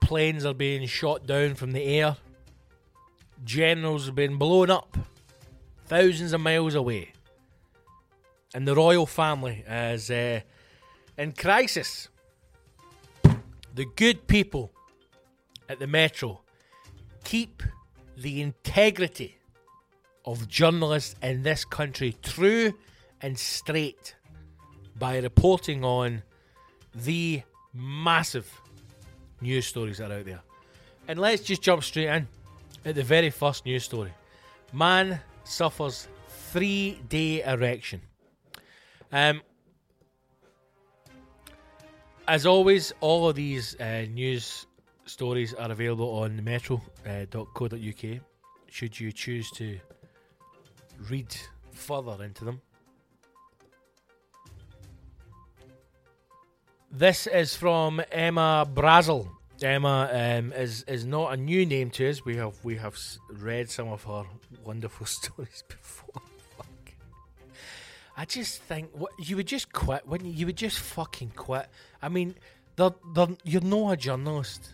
[0.00, 2.16] planes are being shot down from the air,
[3.44, 4.96] generals have been blown up
[5.84, 7.12] thousands of miles away,
[8.54, 10.40] and the royal family is uh,
[11.18, 12.08] in crisis.
[13.74, 14.72] The good people
[15.68, 16.40] at the Metro
[17.24, 17.62] keep
[18.16, 19.36] the integrity
[20.24, 22.72] of journalists in this country true
[23.20, 24.14] and straight
[24.98, 26.22] by reporting on
[26.94, 27.42] the
[27.72, 28.60] massive
[29.40, 30.40] news stories that are out there.
[31.08, 32.28] And let's just jump straight in
[32.84, 34.12] at the very first news story.
[34.72, 38.00] Man suffers three day erection.
[39.12, 39.42] Um,
[42.26, 44.66] as always, all of these uh, news
[45.04, 48.20] stories are available on metro.co.uk
[48.70, 49.78] should you choose to
[51.08, 51.34] read
[51.72, 52.60] further into them.
[56.90, 59.28] This is from Emma Brazel.
[59.62, 62.24] Emma um, is is not a new name to us.
[62.24, 62.96] We have we have
[63.32, 64.24] read some of her
[64.64, 66.22] wonderful stories before.
[68.16, 70.36] I just think what you would just quit, wouldn't you?
[70.36, 71.66] You would just fucking quit.
[72.00, 72.36] I mean,
[72.76, 74.70] they're, they're, you're not a journalist,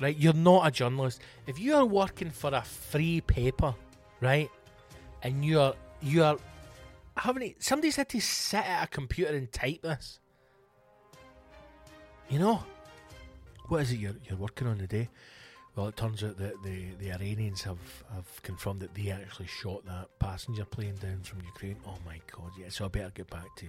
[0.00, 0.16] right?
[0.16, 1.20] You're not a journalist.
[1.46, 3.74] If you are working for a free paper,
[4.20, 4.50] right,
[5.24, 6.38] and you're you're
[7.16, 10.20] having somebody's had to sit at a computer and type this.
[12.28, 12.62] You know,
[13.68, 15.08] what is it you're you're working on today?
[15.76, 19.84] Well, it turns out that the, the Iranians have, have confirmed that they actually shot
[19.86, 21.74] that passenger plane down from Ukraine.
[21.84, 22.68] Oh my god, yeah.
[22.68, 23.66] So I better get back to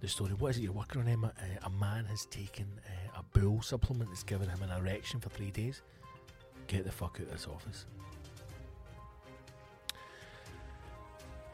[0.00, 0.32] the story.
[0.32, 1.32] What is it you're working on, Emma?
[1.38, 5.28] Uh, a man has taken uh, a bull supplement that's given him an erection for
[5.28, 5.82] three days.
[6.66, 7.86] Get the fuck out of this office.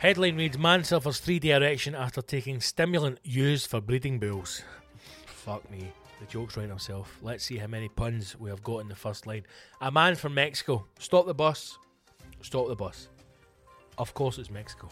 [0.02, 4.64] Headline reads Man suffers 3D erection after taking stimulant used for breeding bulls.
[5.26, 5.92] Fuck me.
[6.18, 7.16] The joke's right himself.
[7.22, 9.44] Let's see how many puns we have got in the first line.
[9.80, 10.84] A man from Mexico.
[10.98, 11.78] Stop the bus.
[12.40, 13.10] Stop the bus.
[13.96, 14.88] Of course it's Mexico.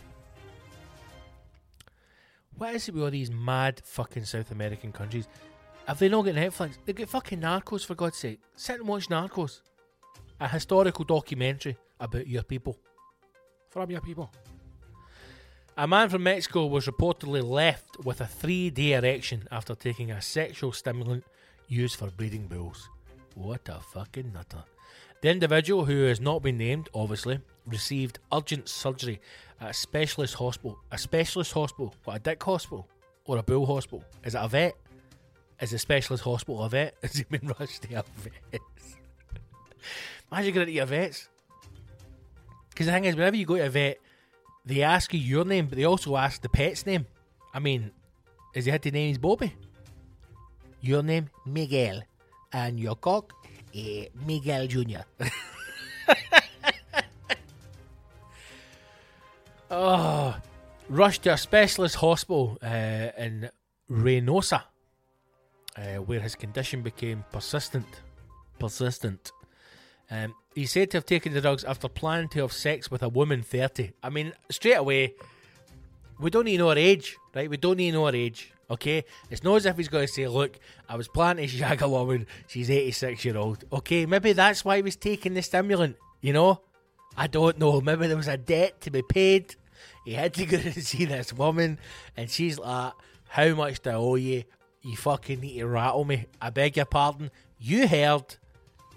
[2.56, 5.26] What is it with all these mad fucking South American countries?
[5.88, 6.76] Have they not got Netflix?
[6.84, 8.38] They get fucking Narcos for God's sake.
[8.54, 9.62] Sit and watch Narcos.
[10.38, 12.78] A historical documentary about your people.
[13.70, 14.32] From your people.
[15.76, 20.20] A man from Mexico was reportedly left with a three day erection after taking a
[20.20, 21.24] sexual stimulant
[21.68, 22.88] used for breeding bulls.
[23.34, 24.64] What a fucking nutter.
[25.22, 29.20] The individual, who has not been named, obviously, received urgent surgery
[29.60, 30.78] at a specialist hospital.
[30.90, 31.94] A specialist hospital?
[32.04, 32.88] What, a dick hospital?
[33.26, 34.04] Or a bull hospital?
[34.24, 34.76] Is it a vet?
[35.60, 36.96] Is a specialist hospital a vet?
[37.02, 38.60] Has he been rushed to a vet?
[40.32, 41.28] Imagine going to your vets.
[42.70, 43.98] Because the thing is, whenever you go to a vet,
[44.64, 47.06] they ask you your name, but they also ask the pet's name.
[47.52, 47.90] I mean,
[48.54, 49.54] is he had to name his Bobby?
[50.80, 52.02] Your name, Miguel.
[52.52, 53.32] And your cock,
[53.74, 55.04] eh, Miguel Jr.
[59.70, 60.36] oh,
[60.88, 63.50] rushed to a specialist hospital uh, in
[63.90, 64.62] Reynosa,
[65.76, 68.02] uh, where his condition became persistent.
[68.58, 69.32] Persistent.
[70.10, 73.08] Um, he's said to have taken the drugs after planning to have sex with a
[73.08, 73.92] woman 30.
[74.02, 75.14] I mean, straight away,
[76.18, 77.48] we don't need know her age, right?
[77.48, 79.04] We don't need know her age, okay?
[79.30, 80.58] It's not as if he's going to say, look,
[80.88, 83.64] I was planning to shag a woman, she's 86 year old.
[83.72, 86.60] Okay, maybe that's why he was taking the stimulant, you know?
[87.16, 87.80] I don't know.
[87.80, 89.56] Maybe there was a debt to be paid.
[90.04, 91.78] He had to go and see this woman,
[92.16, 92.92] and she's like,
[93.28, 94.44] how much do I owe you?
[94.82, 96.26] You fucking need to rattle me.
[96.40, 97.30] I beg your pardon.
[97.58, 98.36] You heard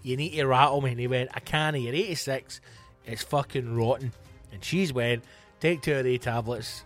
[0.04, 0.92] you need to rattle me.
[0.92, 2.62] And he went, I can't, you're 86,
[3.06, 4.12] it's fucking rotten.
[4.52, 5.24] And she's went,
[5.60, 6.84] take two of the tablets,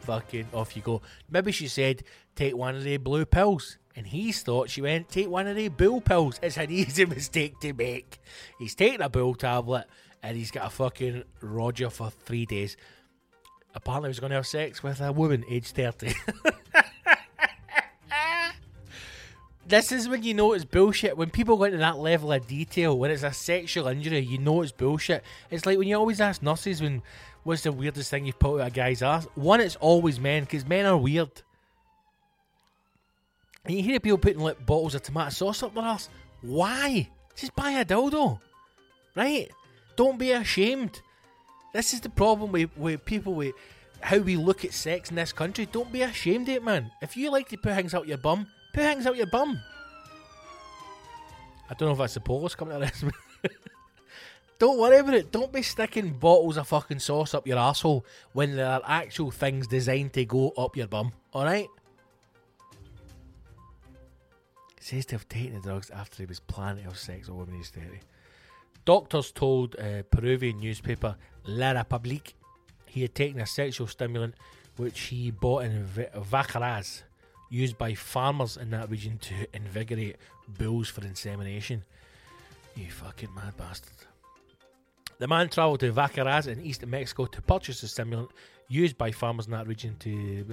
[0.00, 1.02] fucking off you go.
[1.30, 2.04] Maybe she said,
[2.36, 3.78] take one of the blue pills.
[3.96, 6.38] And he's thought she went, take one of the bull pills.
[6.40, 8.20] It's an easy mistake to make.
[8.58, 9.86] He's taking a bull tablet
[10.22, 12.76] and he's got a fucking Roger for three days.
[13.74, 16.14] Apparently, he was going to have sex with a woman aged 30.
[19.68, 21.16] this is when you know it's bullshit.
[21.16, 24.62] When people go into that level of detail, when it's a sexual injury, you know
[24.62, 25.22] it's bullshit.
[25.50, 27.02] It's like when you always ask nurses when
[27.44, 29.26] what's the weirdest thing you've put out a guy's ass.
[29.34, 31.42] One, it's always men because men are weird.
[33.64, 36.08] And you hear people putting like bottles of tomato sauce up their ass.
[36.40, 37.08] Why?
[37.36, 38.40] Just buy a dildo,
[39.14, 39.50] right?
[39.96, 41.02] Don't be ashamed.
[41.74, 43.54] This is the problem with, with people with
[44.00, 45.66] how we look at sex in this country.
[45.66, 46.90] Don't be ashamed of it, man.
[47.02, 49.60] If you like to put things out your bum, put hangs out your bum.
[51.70, 53.04] I don't know if that's the police coming at this.
[54.58, 55.30] don't worry about it.
[55.30, 59.66] Don't be sticking bottles of fucking sauce up your asshole when there are actual things
[59.66, 61.12] designed to go up your bum.
[61.34, 61.68] Alright?
[64.88, 67.38] says to have taken the drugs after he was planning to have sex with a
[67.38, 68.00] woman he's 30.
[68.86, 71.14] Doctors told uh, Peruvian newspaper
[71.44, 72.34] La Republique
[72.86, 74.34] he had taken a sexual stimulant
[74.76, 77.02] which he bought in v- Vacaraz,
[77.50, 80.16] used by farmers in that region to invigorate
[80.58, 81.84] bulls for insemination.
[82.76, 83.92] You fucking mad bastard.
[85.18, 88.30] The man travelled to Vacaraz in eastern Mexico to purchase the stimulant
[88.68, 90.44] used by farmers in that region to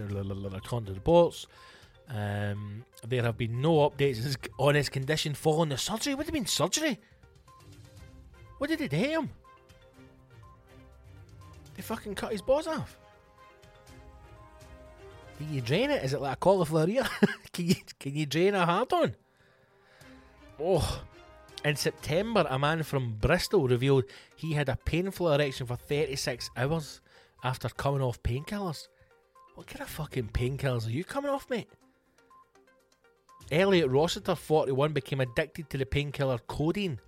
[0.56, 1.46] according to reports.
[2.10, 6.16] Um, there have been no updates on his condition following the surgery.
[6.16, 7.00] What do you mean surgery?
[8.58, 9.30] What did they do him?
[11.76, 12.98] They fucking cut his balls off.
[15.38, 16.04] Can you drain it?
[16.04, 17.08] Is it like a cauliflower ear?
[17.54, 19.16] can you can you drain a hard on?
[20.60, 21.04] Oh.
[21.64, 24.04] In September, a man from Bristol revealed
[24.36, 27.02] he had a painful erection for 36 hours
[27.44, 28.88] after coming off painkillers.
[29.56, 31.68] What kind of fucking painkillers are you coming off, mate?
[33.52, 37.00] Elliot Rossiter, 41, became addicted to the painkiller codeine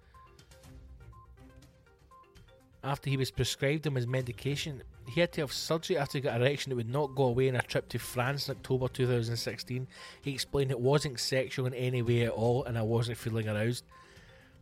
[2.84, 4.82] after he was prescribed him his medication.
[5.08, 7.48] He had to have surgery after he got an erection that would not go away
[7.48, 9.88] in a trip to France in October 2016.
[10.22, 13.86] He explained it wasn't sexual in any way at all and I wasn't feeling aroused.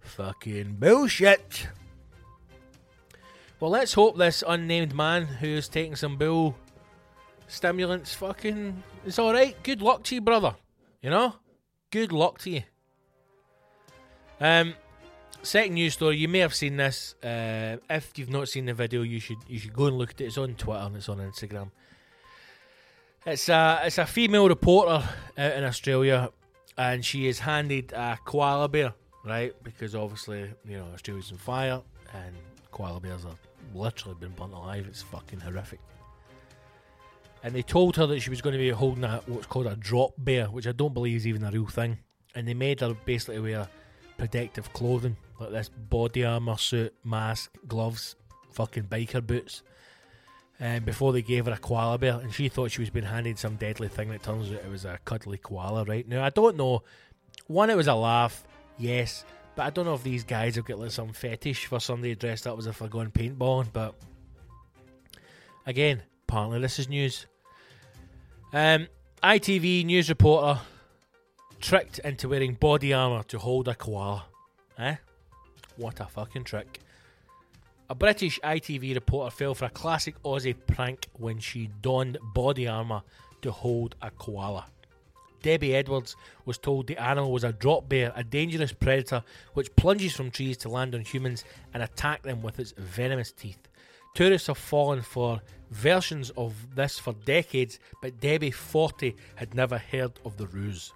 [0.02, 1.68] Fucking bullshit.
[3.60, 6.56] Well, let's hope this unnamed man who is taking some bull
[7.48, 9.62] stimulants fucking is alright.
[9.64, 10.56] Good luck to you, brother.
[11.02, 11.36] You know?
[11.90, 12.64] Good luck to you.
[14.40, 14.76] Um,
[15.46, 16.18] second news story.
[16.18, 17.16] You may have seen this.
[17.24, 20.22] Uh, if you've not seen the video, you should you should go and look at
[20.22, 20.26] it.
[20.26, 21.72] It's on Twitter and it's on Instagram.
[23.26, 25.08] It's a it's a female reporter
[25.38, 26.30] out in Australia,
[26.78, 28.94] and she is handed a koala bear,
[29.24, 29.54] right?
[29.64, 31.82] Because obviously you know Australia's on fire,
[32.14, 32.36] and
[32.72, 33.36] koala bears are
[33.74, 34.86] literally been burnt alive.
[34.88, 35.80] It's fucking horrific.
[37.44, 39.76] And they told her that she was going to be holding a, what's called a
[39.76, 42.00] drop bear, which I don't believe is even a real thing.
[42.34, 43.68] And they made her basically wear
[44.18, 48.16] protective clothing, like this body armor suit, mask, gloves,
[48.52, 49.64] fucking biker boots.
[50.60, 53.38] And before they gave her a koala bear, and she thought she was being handed
[53.38, 54.10] some deadly thing.
[54.10, 55.84] That turns out it was a cuddly koala.
[55.84, 56.84] Right now, I don't know.
[57.48, 58.44] One, it was a laugh,
[58.78, 59.26] yes,
[59.56, 62.48] but I don't know if these guys have got like some fetish for somebody dressed
[62.48, 63.74] up as if they're going paintballing.
[63.74, 63.96] But
[65.66, 67.26] again, apparently this is news.
[68.54, 68.88] Um,
[69.22, 70.62] ITV news reporter
[71.60, 74.26] tricked into wearing body armour to hold a koala.
[74.78, 74.96] Eh?
[75.78, 76.80] What a fucking trick.
[77.90, 83.04] A British ITV reporter fell for a classic Aussie prank when she donned body armour
[83.42, 84.66] to hold a koala.
[85.44, 86.16] Debbie Edwards
[86.46, 89.24] was told the animal was a drop bear, a dangerous predator
[89.54, 91.44] which plunges from trees to land on humans
[91.74, 93.68] and attack them with its venomous teeth.
[94.16, 100.14] Tourists have fallen for versions of this for decades, but Debbie 40 had never heard
[100.26, 100.94] of the ruse.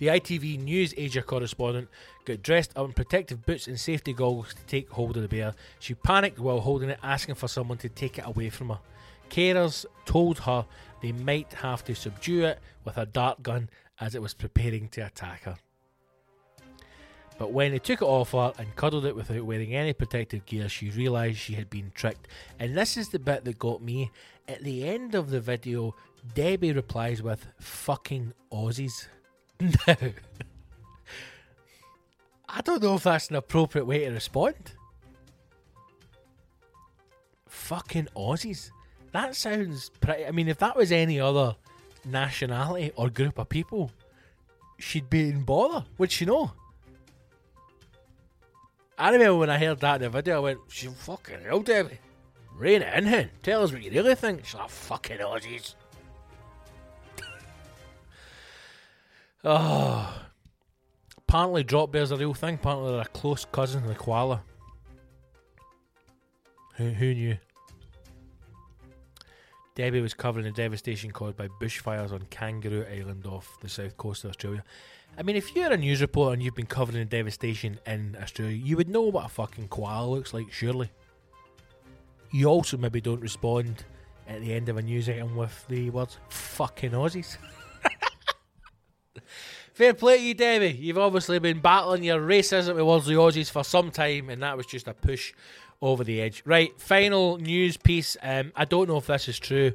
[0.00, 1.90] The ITV News Asia correspondent
[2.24, 5.52] got dressed up in protective boots and safety goggles to take hold of the bear.
[5.78, 8.78] She panicked while holding it, asking for someone to take it away from her.
[9.28, 10.64] Carers told her
[11.02, 13.68] they might have to subdue it with a dart gun
[14.00, 15.56] as it was preparing to attack her.
[17.36, 20.70] But when they took it off her and cuddled it without wearing any protective gear,
[20.70, 22.26] she realised she had been tricked.
[22.58, 24.12] And this is the bit that got me.
[24.48, 25.94] At the end of the video,
[26.34, 29.08] Debbie replies with fucking Aussies.
[29.60, 29.96] Now,
[32.48, 34.72] I don't know if that's an appropriate way to respond.
[37.46, 38.70] Fucking Aussies.
[39.12, 40.26] That sounds pretty.
[40.26, 41.56] I mean, if that was any other
[42.04, 43.90] nationality or group of people,
[44.78, 46.52] she'd be in bother, would she know?
[48.98, 51.98] I remember when I heard that in the video, I went, she fucking hell, Debbie.
[52.54, 53.30] Rein it in, hen.
[53.42, 54.44] Tell us what you really think.
[54.44, 55.74] She's like, fucking Aussies.
[59.44, 60.26] Oh.
[61.18, 62.56] Apparently, drop bears are a real thing.
[62.56, 64.42] Apparently, they're a close cousin of the koala.
[66.76, 67.36] Who, who knew?
[69.74, 74.24] Debbie was covering the devastation caused by bushfires on Kangaroo Island off the south coast
[74.24, 74.64] of Australia.
[75.16, 78.56] I mean, if you're a news reporter and you've been covering the devastation in Australia,
[78.56, 80.90] you would know what a fucking koala looks like, surely.
[82.30, 83.84] You also maybe don't respond
[84.28, 87.36] at the end of a news item with the words fucking Aussies.
[89.80, 90.76] Fair play to you, Debbie.
[90.78, 94.66] You've obviously been battling your racism towards the Aussies for some time, and that was
[94.66, 95.32] just a push
[95.80, 96.42] over the edge.
[96.44, 98.14] Right, final news piece.
[98.22, 99.72] Um, I don't know if this is true.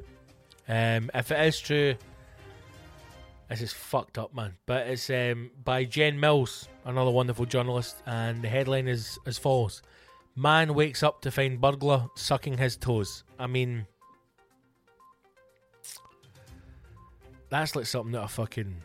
[0.68, 1.96] Um, if it is true,
[3.48, 4.54] this is fucked up, man.
[4.64, 9.82] But it's um, by Jen Mills, another wonderful journalist, and the headline is as follows:
[10.36, 13.24] Man wakes up to find burglar sucking his toes.
[13.40, 13.88] I mean,
[17.48, 18.82] that's like something that a fucking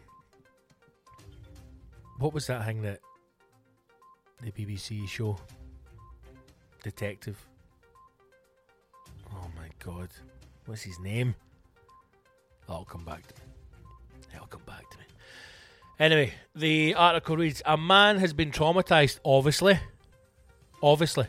[2.22, 3.00] what was that thing that
[4.44, 5.38] the BBC show?
[6.84, 7.38] Detective.
[9.32, 10.10] Oh my god.
[10.66, 11.34] What's his name?
[12.70, 13.42] Oh, That'll come back to me.
[14.36, 15.04] It'll come back to me.
[16.00, 19.80] Anyway, the article reads A man has been traumatized, obviously.
[20.82, 21.26] Obviously.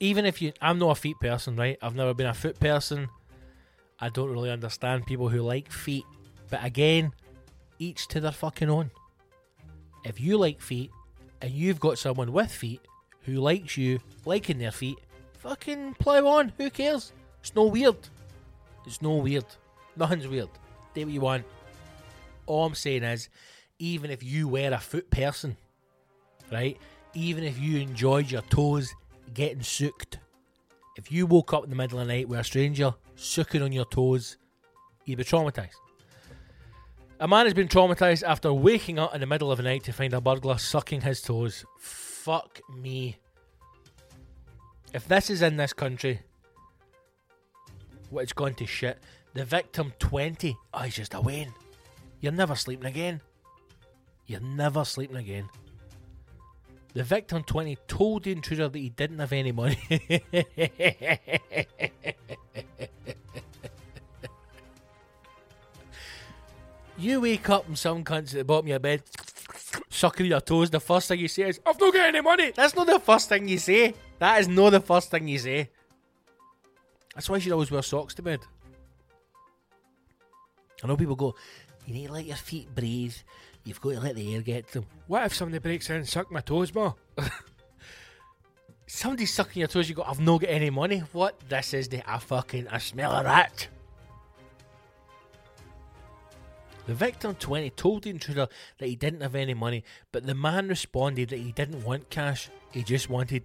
[0.00, 0.52] Even if you.
[0.62, 1.78] I'm not a feet person, right?
[1.82, 3.08] I've never been a foot person.
[3.98, 6.04] I don't really understand people who like feet.
[6.48, 7.12] But again,
[7.78, 8.90] each to their fucking own
[10.04, 10.90] if you like feet
[11.42, 12.80] and you've got someone with feet
[13.22, 14.98] who likes you liking their feet,
[15.38, 16.52] fucking plow on.
[16.58, 17.12] Who cares?
[17.40, 17.96] It's no weird.
[18.86, 19.44] It's no weird.
[19.96, 20.48] Nothing's weird.
[20.94, 21.44] Do what you want.
[22.46, 23.28] All I'm saying is,
[23.78, 25.56] even if you were a foot person,
[26.50, 26.76] right?
[27.14, 28.94] Even if you enjoyed your toes
[29.34, 30.18] getting sooked,
[30.96, 33.72] if you woke up in the middle of the night with a stranger sucking on
[33.72, 34.36] your toes,
[35.04, 35.70] you'd be traumatized.
[37.22, 39.92] A man has been traumatized after waking up in the middle of the night to
[39.92, 41.66] find a burglar sucking his toes.
[41.78, 43.18] Fuck me.
[44.94, 46.20] If this is in this country,
[48.08, 49.00] what it's gone to shit.
[49.34, 50.56] The victim 20.
[50.72, 51.52] Oh, he's just a Wayne.
[52.20, 53.20] You're never sleeping again.
[54.26, 55.50] You're never sleeping again.
[56.94, 59.78] The victim 20 told the intruder that he didn't have any money.
[67.00, 69.02] you wake up and some cunts at the bottom of your bed
[69.88, 70.70] sucking your toes.
[70.70, 72.52] The first thing you say is, I've not got any money.
[72.54, 73.94] That's not the first thing you say.
[74.18, 75.70] That is not the first thing you say.
[77.14, 78.40] That's why you should always wear socks to bed.
[80.82, 81.34] I know people go,
[81.86, 83.14] you need to let your feet breathe.
[83.64, 84.86] You've got to let the air get to them.
[85.06, 86.94] What if somebody breaks in and suck my toes, ma?
[88.86, 91.00] Somebody's sucking your toes, you go, I've not got any money.
[91.12, 91.38] What?
[91.48, 93.68] This is the, I fucking, I smell a rat.
[96.90, 98.48] The victim 20 told the intruder
[98.78, 102.50] that he didn't have any money, but the man responded that he didn't want cash,
[102.72, 103.44] he just wanted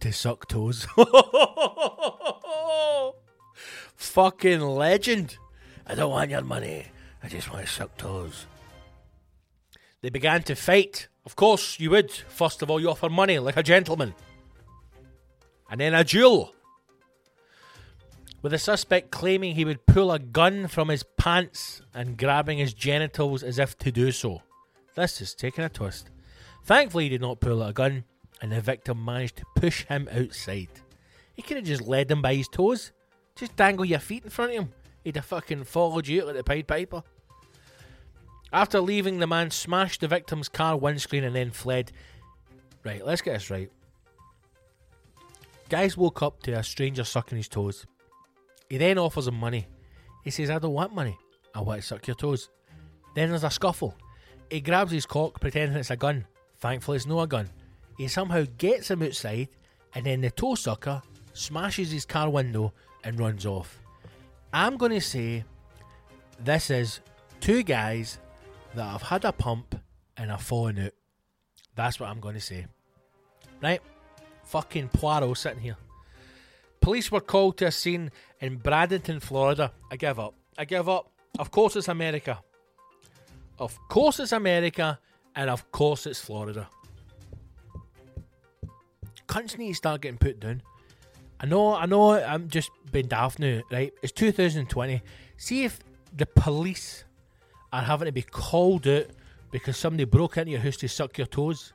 [0.00, 0.86] to suck toes.
[3.96, 5.38] Fucking legend.
[5.86, 6.88] I don't want your money,
[7.22, 8.44] I just want to suck toes.
[10.02, 11.08] They began to fight.
[11.24, 12.10] Of course, you would.
[12.10, 14.14] First of all, you offer money like a gentleman.
[15.70, 16.54] And then a duel.
[18.42, 22.74] With the suspect claiming he would pull a gun from his pants and grabbing his
[22.74, 24.42] genitals as if to do so.
[24.96, 26.10] This is taking a twist.
[26.64, 28.04] Thankfully, he did not pull out a gun,
[28.40, 30.68] and the victim managed to push him outside.
[31.34, 32.90] He could have just led him by his toes.
[33.36, 34.72] Just dangle your feet in front of him.
[35.04, 37.04] He'd have fucking followed you like the Pied Piper.
[38.52, 41.92] After leaving, the man smashed the victim's car windscreen and then fled.
[42.84, 43.70] Right, let's get this right.
[45.68, 47.86] Guys woke up to a stranger sucking his toes.
[48.72, 49.66] He then offers him money.
[50.24, 51.18] He says, I don't want money.
[51.54, 52.48] I want to suck your toes.
[53.14, 53.94] Then there's a scuffle.
[54.48, 56.24] He grabs his cock, pretending it's a gun.
[56.56, 57.50] Thankfully, it's not a gun.
[57.98, 59.50] He somehow gets him outside,
[59.94, 61.02] and then the toe sucker
[61.34, 62.72] smashes his car window
[63.04, 63.78] and runs off.
[64.54, 65.44] I'm going to say
[66.42, 67.00] this is
[67.40, 68.20] two guys
[68.74, 69.78] that have had a pump
[70.16, 70.94] and are falling out.
[71.74, 72.64] That's what I'm going to say.
[73.62, 73.82] Right?
[74.44, 75.76] Fucking Poirot sitting here.
[76.80, 78.10] Police were called to a scene
[78.42, 79.72] in Bradenton, Florida.
[79.90, 80.34] I give up.
[80.58, 81.10] I give up.
[81.38, 82.40] Of course it's America.
[83.58, 84.98] Of course it's America.
[85.34, 86.68] And of course it's Florida.
[89.26, 90.62] Cunts need to start getting put down.
[91.40, 93.92] I know, I know, I'm just being daft now, right?
[94.02, 95.00] It's 2020.
[95.38, 95.80] See if
[96.14, 97.04] the police
[97.72, 99.06] are having to be called out
[99.50, 101.72] because somebody broke into your house to suck your toes.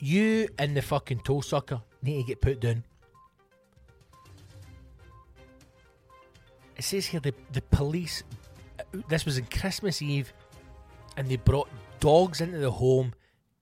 [0.00, 2.84] You and the fucking toe sucker need to get put down.
[6.76, 8.22] It says here the, the police,
[9.08, 10.32] this was in Christmas Eve,
[11.16, 11.68] and they brought
[12.00, 13.14] dogs into the home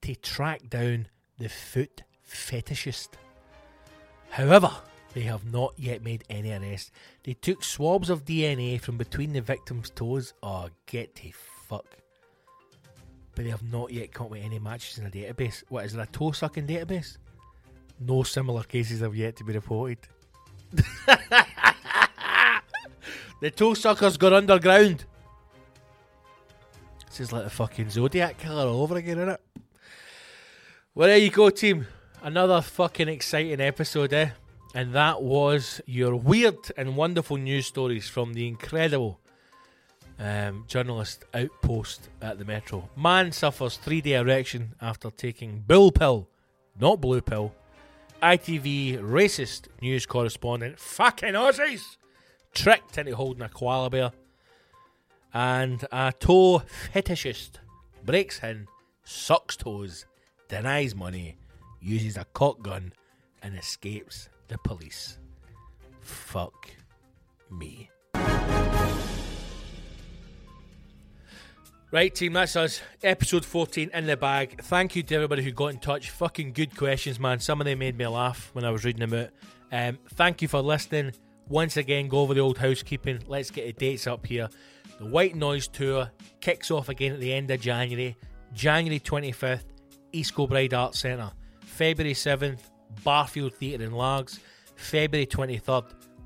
[0.02, 1.06] to track down
[1.38, 3.10] the foot fetishist.
[4.30, 4.70] However,
[5.14, 6.90] they have not yet made any arrests.
[7.22, 10.34] They took swabs of DNA from between the victim's toes.
[10.42, 11.30] Oh, get to
[11.68, 11.86] fuck.
[13.36, 15.62] But they have not yet come with any matches in a database.
[15.68, 17.16] What, is there a toe sucking database?
[18.00, 19.98] No similar cases have yet to be reported.
[23.40, 25.04] the toe suckers got underground.
[27.08, 29.40] This is like the fucking Zodiac killer all over again, isn't it?
[30.94, 31.86] Well, there you go, team.
[32.22, 34.30] Another fucking exciting episode, eh?
[34.74, 39.20] And that was your weird and wonderful news stories from the incredible
[40.18, 42.88] um, journalist outpost at the Metro.
[42.96, 46.28] Man suffers three day erection after taking bull pill,
[46.80, 47.54] not blue pill.
[48.22, 51.96] ITV racist news correspondent, fucking Aussies,
[52.54, 54.12] tricked into holding a koala bear.
[55.32, 56.62] And a toe
[56.94, 57.58] fetishist
[58.04, 58.68] breaks in,
[59.04, 60.06] sucks toes,
[60.48, 61.36] denies money,
[61.80, 62.92] uses a cock gun,
[63.42, 65.18] and escapes the police.
[66.00, 66.70] Fuck
[67.50, 67.90] me.
[71.90, 72.80] Right, team, that's us.
[73.04, 74.60] Episode 14 in the bag.
[74.62, 76.10] Thank you to everybody who got in touch.
[76.10, 77.38] Fucking good questions, man.
[77.38, 79.30] Some of them made me laugh when I was reading them out.
[79.70, 81.12] Um, thank you for listening.
[81.48, 83.20] Once again, go over the old housekeeping.
[83.26, 84.48] Let's get the dates up here.
[84.98, 86.10] The White Noise Tour
[86.40, 88.16] kicks off again at the end of January.
[88.52, 89.64] January 25th,
[90.12, 91.32] East Kilbride Arts Centre.
[91.60, 92.60] February 7th,
[93.04, 94.40] Barrfield Theatre in Largs.
[94.76, 95.84] February 23rd,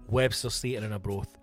[0.08, 1.36] Webster's Theatre in Arbroath.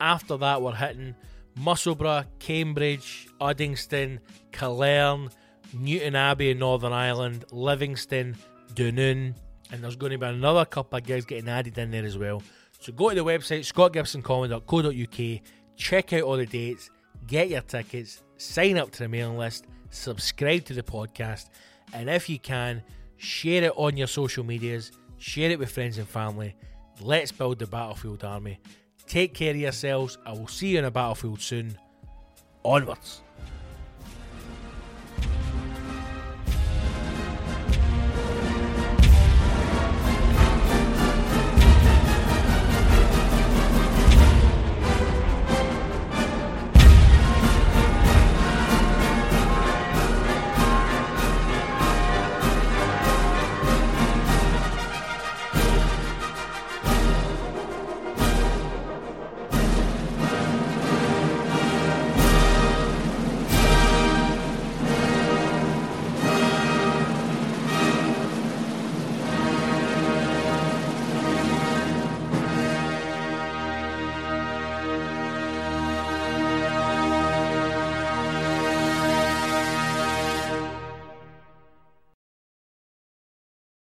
[0.00, 1.14] After that, we're hitting
[1.56, 4.18] Musselburgh, Cambridge, Uddingston,
[4.52, 5.30] Killearn,
[5.74, 8.36] Newtownabbey in Northern Ireland, Livingston,
[8.74, 9.34] Dunoon,
[9.70, 12.42] and there's going to be another couple of gigs getting added in there as well.
[12.78, 15.40] So go to the website, scottgibsoncomedy.co.uk,
[15.76, 16.90] check out all the dates,
[17.26, 21.48] get your tickets, sign up to the mailing list, subscribe to the podcast,
[21.92, 22.82] and if you can,
[23.16, 26.54] share it on your social medias, share it with friends and family.
[27.00, 28.60] Let's build the Battlefield Army.
[29.06, 30.18] Take care of yourselves.
[30.26, 31.76] I will see you in a battlefield soon.
[32.64, 33.22] Onwards.